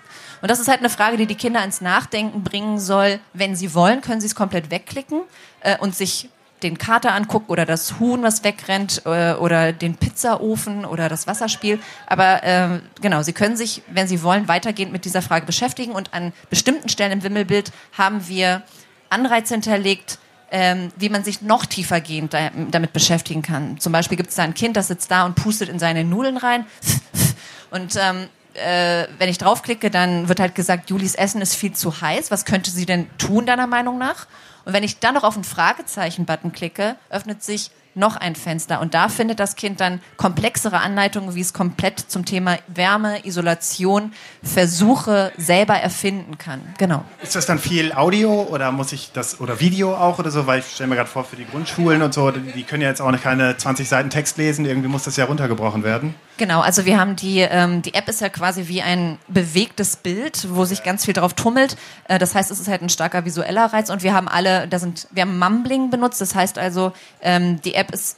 Und 0.42 0.50
das 0.50 0.60
ist 0.60 0.68
halt 0.68 0.80
eine 0.80 0.90
Frage, 0.90 1.16
die 1.16 1.26
die 1.26 1.36
Kinder 1.36 1.64
ins 1.64 1.80
Nachdenken 1.80 2.42
bringen 2.42 2.78
soll. 2.78 3.18
Wenn 3.32 3.56
sie 3.56 3.74
wollen, 3.74 4.00
können 4.00 4.20
sie 4.20 4.26
es 4.26 4.34
komplett 4.34 4.70
wegklicken 4.70 5.22
äh, 5.60 5.78
und 5.78 5.94
sich 5.94 6.28
den 6.62 6.78
Kater 6.78 7.12
angucken 7.12 7.50
oder 7.50 7.66
das 7.66 7.98
Huhn, 8.00 8.22
was 8.22 8.42
wegrennt 8.42 9.02
äh, 9.04 9.34
oder 9.34 9.72
den 9.72 9.96
Pizzaofen 9.96 10.84
oder 10.84 11.08
das 11.08 11.26
Wasserspiel. 11.26 11.78
Aber 12.06 12.42
äh, 12.42 12.80
genau, 13.00 13.22
Sie 13.22 13.32
können 13.32 13.56
sich, 13.56 13.82
wenn 13.88 14.08
Sie 14.08 14.22
wollen, 14.22 14.48
weitergehend 14.48 14.92
mit 14.92 15.04
dieser 15.04 15.22
Frage 15.22 15.46
beschäftigen 15.46 15.92
und 15.92 16.12
an 16.14 16.32
bestimmten 16.50 16.88
Stellen 16.88 17.12
im 17.12 17.22
Wimmelbild 17.22 17.70
haben 17.96 18.26
wir 18.28 18.62
Anreize 19.10 19.54
hinterlegt, 19.54 20.18
ähm, 20.54 20.92
wie 20.96 21.08
man 21.08 21.24
sich 21.24 21.42
noch 21.42 21.66
tiefergehend 21.66 22.32
da, 22.32 22.50
damit 22.70 22.92
beschäftigen 22.92 23.42
kann. 23.42 23.80
Zum 23.80 23.92
Beispiel 23.92 24.16
gibt 24.16 24.30
es 24.30 24.36
da 24.36 24.44
ein 24.44 24.54
Kind, 24.54 24.76
das 24.76 24.86
sitzt 24.86 25.10
da 25.10 25.24
und 25.24 25.34
pustet 25.34 25.68
in 25.68 25.80
seine 25.80 26.04
Nudeln 26.04 26.36
rein. 26.36 26.64
Und 27.72 27.96
ähm, 27.96 28.28
äh, 28.54 29.08
wenn 29.18 29.28
ich 29.28 29.38
draufklicke, 29.38 29.90
dann 29.90 30.28
wird 30.28 30.38
halt 30.38 30.54
gesagt, 30.54 30.90
Julis 30.90 31.16
Essen 31.16 31.40
ist 31.42 31.56
viel 31.56 31.72
zu 31.72 32.00
heiß. 32.00 32.30
Was 32.30 32.44
könnte 32.44 32.70
sie 32.70 32.86
denn 32.86 33.10
tun, 33.18 33.46
deiner 33.46 33.66
Meinung 33.66 33.98
nach? 33.98 34.28
Und 34.64 34.74
wenn 34.74 34.84
ich 34.84 35.00
dann 35.00 35.14
noch 35.14 35.24
auf 35.24 35.34
den 35.34 35.42
Fragezeichen-Button 35.42 36.52
klicke, 36.52 36.94
öffnet 37.10 37.42
sich 37.42 37.72
noch 37.94 38.16
ein 38.16 38.34
Fenster. 38.36 38.80
Und 38.80 38.94
da 38.94 39.08
findet 39.08 39.40
das 39.40 39.56
Kind 39.56 39.80
dann 39.80 40.00
komplexere 40.16 40.80
Anleitungen, 40.80 41.34
wie 41.34 41.40
es 41.40 41.52
komplett 41.52 42.00
zum 42.00 42.24
Thema 42.24 42.58
Wärme, 42.66 43.24
Isolation, 43.24 44.12
Versuche 44.42 45.32
selber 45.36 45.74
erfinden 45.74 46.38
kann. 46.38 46.60
Genau. 46.78 47.04
Ist 47.22 47.36
das 47.36 47.46
dann 47.46 47.58
viel 47.58 47.92
Audio 47.92 48.42
oder 48.50 48.72
muss 48.72 48.92
ich 48.92 49.12
das 49.12 49.40
oder 49.40 49.60
Video 49.60 49.94
auch 49.94 50.18
oder 50.18 50.30
so? 50.30 50.46
Weil 50.46 50.60
ich 50.60 50.66
stelle 50.66 50.88
mir 50.88 50.96
gerade 50.96 51.10
vor, 51.10 51.24
für 51.24 51.36
die 51.36 51.46
Grundschulen 51.46 52.02
und 52.02 52.14
so, 52.14 52.30
die 52.30 52.62
können 52.64 52.82
ja 52.82 52.88
jetzt 52.88 53.00
auch 53.00 53.14
keine 53.20 53.56
20 53.56 53.88
Seiten 53.88 54.10
Text 54.10 54.38
lesen, 54.38 54.64
irgendwie 54.64 54.88
muss 54.88 55.04
das 55.04 55.16
ja 55.16 55.24
runtergebrochen 55.26 55.84
werden. 55.84 56.14
Genau, 56.36 56.60
also 56.60 56.84
wir 56.84 56.98
haben 56.98 57.14
die, 57.14 57.40
ähm, 57.40 57.82
die 57.82 57.94
App 57.94 58.08
ist 58.08 58.20
ja 58.20 58.28
quasi 58.28 58.66
wie 58.66 58.82
ein 58.82 59.18
bewegtes 59.28 59.94
Bild, 59.96 60.48
wo 60.50 60.64
sich 60.64 60.82
ganz 60.82 61.04
viel 61.04 61.14
drauf 61.14 61.34
tummelt. 61.34 61.76
Äh, 62.08 62.18
das 62.18 62.34
heißt, 62.34 62.50
es 62.50 62.58
ist 62.58 62.66
halt 62.66 62.82
ein 62.82 62.88
starker 62.88 63.24
visueller 63.24 63.66
Reiz 63.66 63.88
und 63.88 64.02
wir 64.02 64.14
haben 64.14 64.26
alle, 64.26 64.66
da 64.66 64.80
sind, 64.80 65.06
wir 65.12 65.22
haben 65.22 65.38
Mumbling 65.38 65.90
benutzt, 65.90 66.20
das 66.20 66.34
heißt 66.34 66.58
also, 66.58 66.92
ähm, 67.22 67.60
die 67.62 67.74
App 67.74 67.92
ist 67.92 68.16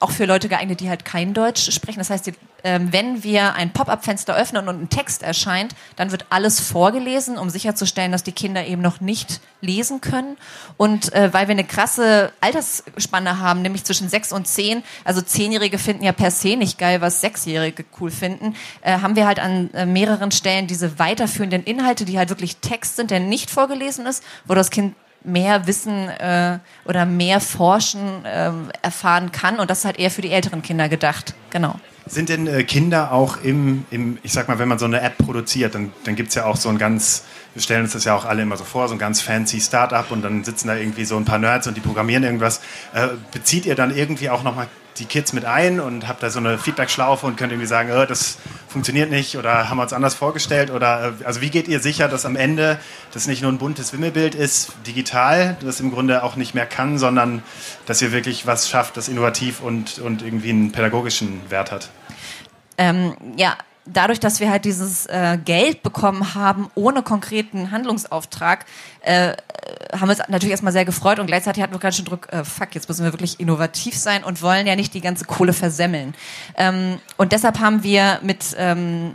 auch 0.00 0.10
für 0.10 0.24
Leute 0.24 0.48
geeignet, 0.48 0.80
die 0.80 0.88
halt 0.88 1.04
kein 1.04 1.34
Deutsch 1.34 1.70
sprechen. 1.72 1.98
Das 1.98 2.10
heißt, 2.10 2.26
die, 2.26 2.34
ähm, 2.64 2.92
wenn 2.92 3.22
wir 3.22 3.54
ein 3.54 3.72
Pop-up-Fenster 3.72 4.36
öffnen 4.36 4.68
und 4.68 4.82
ein 4.82 4.88
Text 4.88 5.22
erscheint, 5.22 5.74
dann 5.96 6.10
wird 6.10 6.26
alles 6.30 6.60
vorgelesen, 6.60 7.38
um 7.38 7.50
sicherzustellen, 7.50 8.12
dass 8.12 8.24
die 8.24 8.32
Kinder 8.32 8.66
eben 8.66 8.82
noch 8.82 9.00
nicht 9.00 9.40
lesen 9.60 10.00
können. 10.00 10.36
Und 10.76 11.12
äh, 11.12 11.32
weil 11.32 11.48
wir 11.48 11.52
eine 11.52 11.64
krasse 11.64 12.32
Altersspanne 12.40 13.38
haben, 13.40 13.62
nämlich 13.62 13.84
zwischen 13.84 14.08
sechs 14.08 14.32
und 14.32 14.46
zehn, 14.46 14.82
also 15.04 15.20
Zehnjährige 15.20 15.78
finden 15.78 16.04
ja 16.04 16.12
per 16.12 16.30
se 16.30 16.56
nicht 16.56 16.78
geil, 16.78 17.00
was 17.00 17.20
Sechsjährige 17.20 17.84
cool 18.00 18.10
finden, 18.10 18.54
äh, 18.82 18.98
haben 19.00 19.16
wir 19.16 19.26
halt 19.26 19.38
an 19.38 19.72
äh, 19.74 19.86
mehreren 19.86 20.30
Stellen 20.30 20.66
diese 20.66 20.98
weiterführenden 20.98 21.64
Inhalte, 21.64 22.04
die 22.04 22.18
halt 22.18 22.28
wirklich 22.28 22.58
Text 22.58 22.96
sind, 22.96 23.10
der 23.10 23.20
nicht 23.20 23.50
vorgelesen 23.50 24.06
ist, 24.06 24.22
wo 24.46 24.54
das 24.54 24.70
Kind 24.70 24.94
mehr 25.24 25.66
Wissen 25.66 26.08
äh, 26.08 26.58
oder 26.84 27.06
mehr 27.06 27.40
Forschen 27.40 28.24
äh, 28.24 28.50
erfahren 28.82 29.32
kann. 29.32 29.58
Und 29.58 29.70
das 29.70 29.80
ist 29.80 29.84
halt 29.84 29.98
eher 29.98 30.10
für 30.10 30.22
die 30.22 30.30
älteren 30.30 30.62
Kinder 30.62 30.88
gedacht. 30.88 31.34
Genau. 31.50 31.78
Sind 32.06 32.30
denn 32.30 32.46
äh, 32.46 32.64
Kinder 32.64 33.12
auch 33.12 33.42
im, 33.42 33.84
im, 33.90 34.18
ich 34.22 34.32
sag 34.32 34.48
mal, 34.48 34.58
wenn 34.58 34.68
man 34.68 34.78
so 34.78 34.86
eine 34.86 35.00
App 35.02 35.18
produziert, 35.18 35.74
dann, 35.74 35.92
dann 36.04 36.16
gibt 36.16 36.30
es 36.30 36.34
ja 36.36 36.46
auch 36.46 36.56
so 36.56 36.70
ein 36.70 36.78
ganz, 36.78 37.24
wir 37.52 37.60
stellen 37.60 37.82
uns 37.82 37.92
das 37.92 38.04
ja 38.04 38.14
auch 38.14 38.24
alle 38.24 38.42
immer 38.42 38.56
so 38.56 38.64
vor, 38.64 38.88
so 38.88 38.94
ein 38.94 38.98
ganz 38.98 39.20
fancy 39.20 39.60
Startup 39.60 40.10
und 40.10 40.22
dann 40.22 40.42
sitzen 40.42 40.68
da 40.68 40.76
irgendwie 40.76 41.04
so 41.04 41.16
ein 41.16 41.26
paar 41.26 41.38
Nerds 41.38 41.66
und 41.66 41.76
die 41.76 41.80
programmieren 41.80 42.22
irgendwas. 42.22 42.60
Äh, 42.94 43.08
bezieht 43.32 43.66
ihr 43.66 43.74
dann 43.74 43.94
irgendwie 43.94 44.30
auch 44.30 44.42
nochmal 44.42 44.68
die 44.98 45.04
Kids 45.04 45.32
mit 45.32 45.44
ein 45.44 45.80
und 45.80 46.08
habt 46.08 46.22
da 46.22 46.30
so 46.30 46.38
eine 46.38 46.58
Feedback-Schlaufe 46.58 47.26
und 47.26 47.36
könnt 47.36 47.52
irgendwie 47.52 47.66
sagen, 47.66 47.90
oh, 47.92 48.04
das 48.04 48.38
funktioniert 48.68 49.10
nicht 49.10 49.36
oder 49.36 49.68
haben 49.68 49.78
wir 49.78 49.82
uns 49.82 49.92
anders 49.92 50.14
vorgestellt? 50.14 50.70
Oder 50.70 51.14
äh, 51.20 51.24
also 51.24 51.40
wie 51.40 51.50
geht 51.50 51.68
ihr 51.68 51.80
sicher, 51.80 52.08
dass 52.08 52.26
am 52.26 52.36
Ende 52.36 52.78
das 53.12 53.26
nicht 53.26 53.42
nur 53.42 53.52
ein 53.52 53.58
buntes 53.58 53.92
Wimmelbild 53.92 54.34
ist, 54.34 54.72
digital, 54.86 55.56
das 55.60 55.80
im 55.80 55.90
Grunde 55.90 56.22
auch 56.22 56.36
nicht 56.36 56.54
mehr 56.54 56.66
kann, 56.66 56.98
sondern 56.98 57.42
dass 57.86 58.02
ihr 58.02 58.12
wirklich 58.12 58.46
was 58.46 58.68
schafft, 58.68 58.96
das 58.96 59.08
innovativ 59.08 59.60
und, 59.60 59.98
und 59.98 60.22
irgendwie 60.22 60.50
einen 60.50 60.72
pädagogischen 60.72 61.40
Wert 61.48 61.72
hat? 61.72 61.90
Ähm, 62.76 63.16
ja, 63.36 63.56
dadurch, 63.92 64.20
dass 64.20 64.40
wir 64.40 64.50
halt 64.50 64.64
dieses 64.64 65.06
äh, 65.06 65.38
Geld 65.44 65.82
bekommen 65.82 66.34
haben 66.34 66.70
ohne 66.74 67.02
konkreten 67.02 67.70
Handlungsauftrag, 67.70 68.66
äh, 69.02 69.34
haben 69.92 70.08
wir 70.08 70.10
uns 70.10 70.20
natürlich 70.28 70.50
erstmal 70.50 70.72
sehr 70.72 70.84
gefreut 70.84 71.18
und 71.18 71.26
gleichzeitig 71.26 71.62
hatten 71.62 71.74
wir 71.74 71.80
ganz 71.80 71.96
schön 71.96 72.04
Druck, 72.04 72.32
äh, 72.32 72.44
fuck, 72.44 72.74
jetzt 72.74 72.88
müssen 72.88 73.04
wir 73.04 73.12
wirklich 73.12 73.40
innovativ 73.40 73.96
sein 73.96 74.24
und 74.24 74.42
wollen 74.42 74.66
ja 74.66 74.76
nicht 74.76 74.94
die 74.94 75.00
ganze 75.00 75.24
Kohle 75.24 75.52
versemmeln. 75.52 76.14
Ähm, 76.56 76.98
und 77.16 77.32
deshalb 77.32 77.60
haben 77.60 77.82
wir 77.82 78.20
mit 78.22 78.56
ähm, 78.58 79.12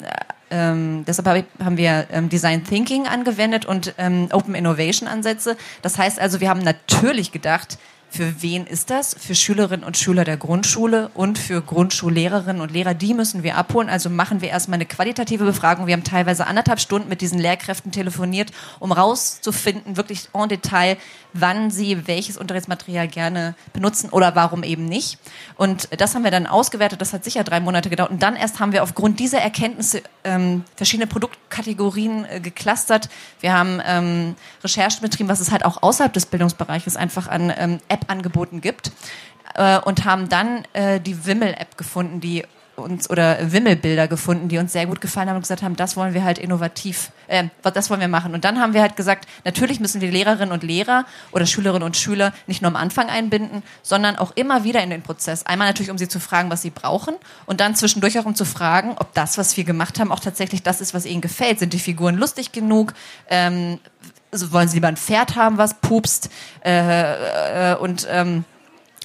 ähm, 0.53 1.03
deshalb 1.07 1.47
haben 1.63 1.77
wir 1.77 2.05
ähm, 2.11 2.29
Design 2.29 2.63
Thinking 2.63 3.07
angewendet 3.07 3.65
und 3.65 3.95
ähm, 3.97 4.27
Open 4.31 4.53
Innovation 4.53 5.09
Ansätze. 5.09 5.57
Das 5.81 5.97
heißt 5.97 6.19
also, 6.19 6.41
wir 6.41 6.49
haben 6.49 6.61
natürlich 6.61 7.31
gedacht, 7.31 7.79
für 8.13 8.43
wen 8.43 8.67
ist 8.67 8.91
das? 8.91 9.15
Für 9.19 9.33
Schülerinnen 9.33 9.83
und 9.83 9.97
Schüler 9.97 10.23
der 10.23 10.37
Grundschule 10.37 11.09
und 11.15 11.39
für 11.39 11.63
Grundschullehrerinnen 11.63 12.61
und 12.61 12.71
Lehrer. 12.71 12.93
Die 12.93 13.15
müssen 13.15 13.41
wir 13.41 13.57
abholen. 13.57 13.89
Also 13.89 14.11
machen 14.11 14.39
wir 14.39 14.49
erstmal 14.49 14.75
eine 14.75 14.85
qualitative 14.85 15.45
Befragung. 15.45 15.87
Wir 15.87 15.93
haben 15.93 16.03
teilweise 16.03 16.45
anderthalb 16.45 16.79
Stunden 16.79 17.09
mit 17.09 17.21
diesen 17.21 17.39
Lehrkräften 17.39 17.91
telefoniert, 17.91 18.51
um 18.79 18.91
rauszufinden, 18.91 19.97
wirklich 19.97 20.29
en 20.31 20.47
Detail, 20.47 20.97
wann 21.33 21.71
sie 21.71 22.05
welches 22.05 22.37
Unterrichtsmaterial 22.37 23.07
gerne 23.07 23.55
benutzen 23.73 24.11
oder 24.11 24.35
warum 24.35 24.61
eben 24.61 24.85
nicht. 24.85 25.17
Und 25.55 25.89
das 25.99 26.13
haben 26.13 26.23
wir 26.23 26.29
dann 26.29 26.45
ausgewertet. 26.45 27.01
Das 27.01 27.13
hat 27.13 27.23
sicher 27.23 27.43
drei 27.43 27.61
Monate 27.61 27.89
gedauert. 27.89 28.11
Und 28.11 28.21
dann 28.21 28.35
erst 28.35 28.59
haben 28.59 28.73
wir 28.73 28.83
aufgrund 28.83 29.19
dieser 29.19 29.39
Erkenntnisse 29.39 30.03
ähm, 30.23 30.63
verschiedene 30.75 31.07
Produktkategorien 31.07 32.25
äh, 32.25 32.39
geclustert. 32.39 33.09
Wir 33.39 33.53
haben 33.53 33.81
ähm, 33.83 34.35
Recherchen 34.63 35.01
betrieben, 35.01 35.29
was 35.29 35.39
es 35.39 35.49
halt 35.49 35.65
auch 35.65 35.81
außerhalb 35.81 36.13
des 36.13 36.27
Bildungsbereiches 36.27 36.95
einfach 36.95 37.27
an 37.27 37.51
ähm, 37.57 37.79
App 37.87 38.02
angeboten 38.09 38.61
gibt 38.61 38.91
äh, 39.55 39.79
und 39.79 40.05
haben 40.05 40.29
dann 40.29 40.63
äh, 40.73 40.99
die 40.99 41.25
Wimmel-App 41.25 41.77
gefunden, 41.77 42.19
die 42.19 42.43
uns 42.75 43.09
oder 43.09 43.51
Wimmelbilder 43.51 44.07
gefunden, 44.07 44.47
die 44.47 44.57
uns 44.57 44.73
sehr 44.73 44.85
gut 44.87 45.01
gefallen 45.01 45.29
haben 45.29 45.35
und 45.35 45.43
gesagt 45.43 45.61
haben, 45.61 45.75
das 45.75 45.95
wollen 45.95 46.13
wir 46.13 46.23
halt 46.23 46.37
innovativ, 46.37 47.11
äh, 47.27 47.45
das 47.61 47.89
wollen 47.89 48.01
wir 48.01 48.07
machen. 48.07 48.33
Und 48.33 48.45
dann 48.45 48.59
haben 48.59 48.73
wir 48.73 48.81
halt 48.81 48.95
gesagt, 48.95 49.27
natürlich 49.45 49.79
müssen 49.79 50.01
wir 50.01 50.11
Lehrerinnen 50.11 50.51
und 50.51 50.63
Lehrer 50.63 51.05
oder 51.31 51.45
Schülerinnen 51.45 51.83
und 51.83 51.97
Schüler 51.97 52.33
nicht 52.47 52.61
nur 52.61 52.69
am 52.69 52.75
Anfang 52.75 53.09
einbinden, 53.09 53.63
sondern 53.81 54.15
auch 54.15 54.31
immer 54.35 54.63
wieder 54.63 54.81
in 54.81 54.89
den 54.89 55.03
Prozess. 55.03 55.45
Einmal 55.45 55.67
natürlich, 55.67 55.91
um 55.91 55.97
sie 55.97 56.07
zu 56.07 56.19
fragen, 56.19 56.49
was 56.49 56.61
sie 56.61 56.71
brauchen 56.71 57.15
und 57.45 57.59
dann 57.59 57.75
zwischendurch 57.75 58.17
auch 58.19 58.25
um 58.25 58.35
zu 58.35 58.45
fragen, 58.45 58.95
ob 58.97 59.13
das, 59.13 59.37
was 59.37 59.55
wir 59.55 59.63
gemacht 59.63 59.99
haben, 59.99 60.11
auch 60.11 60.19
tatsächlich 60.19 60.63
das 60.63 60.81
ist, 60.81 60.93
was 60.93 61.05
ihnen 61.05 61.21
gefällt. 61.21 61.59
Sind 61.59 61.73
die 61.73 61.79
Figuren 61.79 62.15
lustig 62.15 62.51
genug? 62.51 62.93
Ähm, 63.29 63.79
also 64.33 64.51
wollen 64.51 64.67
sie 64.67 64.75
lieber 64.75 64.87
ein 64.87 64.97
Pferd 64.97 65.35
haben, 65.35 65.57
was 65.57 65.75
pupst? 65.75 66.29
Äh, 66.65 67.71
äh, 67.71 67.75
und 67.75 68.07
ähm, 68.09 68.43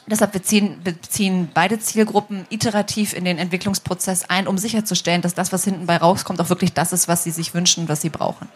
deshalb 0.06 0.32
beziehen, 0.32 0.80
beziehen 0.82 1.50
beide 1.54 1.78
Zielgruppen 1.78 2.46
iterativ 2.50 3.12
in 3.12 3.24
den 3.24 3.38
Entwicklungsprozess 3.38 4.24
ein, 4.28 4.48
um 4.48 4.58
sicherzustellen, 4.58 5.22
dass 5.22 5.34
das, 5.34 5.52
was 5.52 5.64
hinten 5.64 5.86
bei 5.86 5.96
rauskommt, 5.96 6.40
auch 6.40 6.48
wirklich 6.48 6.72
das 6.72 6.92
ist, 6.92 7.08
was 7.08 7.24
sie 7.24 7.30
sich 7.30 7.54
wünschen, 7.54 7.88
was 7.88 8.00
sie 8.00 8.10
brauchen. 8.10 8.48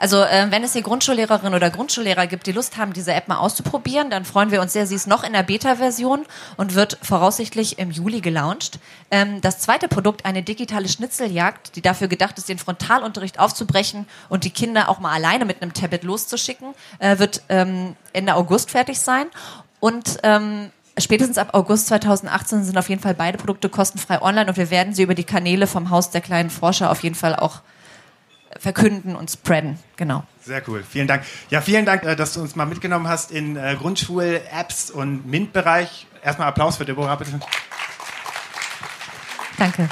Also 0.00 0.22
äh, 0.22 0.46
wenn 0.48 0.64
es 0.64 0.72
hier 0.72 0.80
Grundschullehrerin 0.80 1.52
oder 1.52 1.68
Grundschullehrer 1.68 2.26
gibt, 2.26 2.46
die 2.46 2.52
Lust 2.52 2.78
haben, 2.78 2.94
diese 2.94 3.12
App 3.12 3.28
mal 3.28 3.36
auszuprobieren, 3.36 4.08
dann 4.08 4.24
freuen 4.24 4.50
wir 4.50 4.62
uns 4.62 4.72
sehr. 4.72 4.86
Sie 4.86 4.94
ist 4.94 5.06
noch 5.06 5.22
in 5.24 5.34
der 5.34 5.42
Beta-Version 5.42 6.24
und 6.56 6.74
wird 6.74 6.98
voraussichtlich 7.02 7.78
im 7.78 7.90
Juli 7.90 8.22
gelauncht. 8.22 8.80
Ähm, 9.10 9.42
das 9.42 9.58
zweite 9.58 9.88
Produkt, 9.88 10.24
eine 10.24 10.42
digitale 10.42 10.88
Schnitzeljagd, 10.88 11.76
die 11.76 11.82
dafür 11.82 12.08
gedacht 12.08 12.38
ist, 12.38 12.48
den 12.48 12.56
Frontalunterricht 12.56 13.38
aufzubrechen 13.38 14.06
und 14.30 14.44
die 14.44 14.50
Kinder 14.50 14.88
auch 14.88 15.00
mal 15.00 15.12
alleine 15.12 15.44
mit 15.44 15.60
einem 15.60 15.74
Tablet 15.74 16.02
loszuschicken, 16.02 16.68
äh, 16.98 17.18
wird 17.18 17.42
ähm, 17.50 17.94
Ende 18.14 18.36
August 18.36 18.70
fertig 18.70 18.98
sein. 19.00 19.26
Und 19.80 20.16
ähm, 20.22 20.70
spätestens 20.98 21.36
ab 21.36 21.50
August 21.52 21.88
2018 21.88 22.64
sind 22.64 22.78
auf 22.78 22.88
jeden 22.88 23.02
Fall 23.02 23.14
beide 23.14 23.36
Produkte 23.36 23.68
kostenfrei 23.68 24.22
online 24.22 24.48
und 24.48 24.56
wir 24.56 24.70
werden 24.70 24.94
sie 24.94 25.02
über 25.02 25.14
die 25.14 25.24
Kanäle 25.24 25.66
vom 25.66 25.90
Haus 25.90 26.08
der 26.08 26.22
kleinen 26.22 26.48
Forscher 26.48 26.90
auf 26.90 27.02
jeden 27.02 27.14
Fall 27.14 27.36
auch 27.36 27.60
verkünden 28.58 29.16
und 29.16 29.30
spreaden. 29.30 29.78
Genau. 29.96 30.24
Sehr 30.42 30.62
cool. 30.68 30.82
Vielen 30.88 31.06
Dank. 31.06 31.22
Ja, 31.50 31.60
vielen 31.60 31.86
Dank, 31.86 32.04
äh, 32.04 32.16
dass 32.16 32.34
du 32.34 32.40
uns 32.40 32.56
mal 32.56 32.66
mitgenommen 32.66 33.08
hast 33.08 33.30
in 33.30 33.56
äh, 33.56 33.76
Grundschul-Apps 33.78 34.90
und 34.90 35.26
MINT-Bereich. 35.26 36.06
Erstmal 36.22 36.48
Applaus 36.48 36.76
für 36.76 36.84
Deborah, 36.84 37.16
bitte. 37.16 37.40
Danke. 39.58 39.88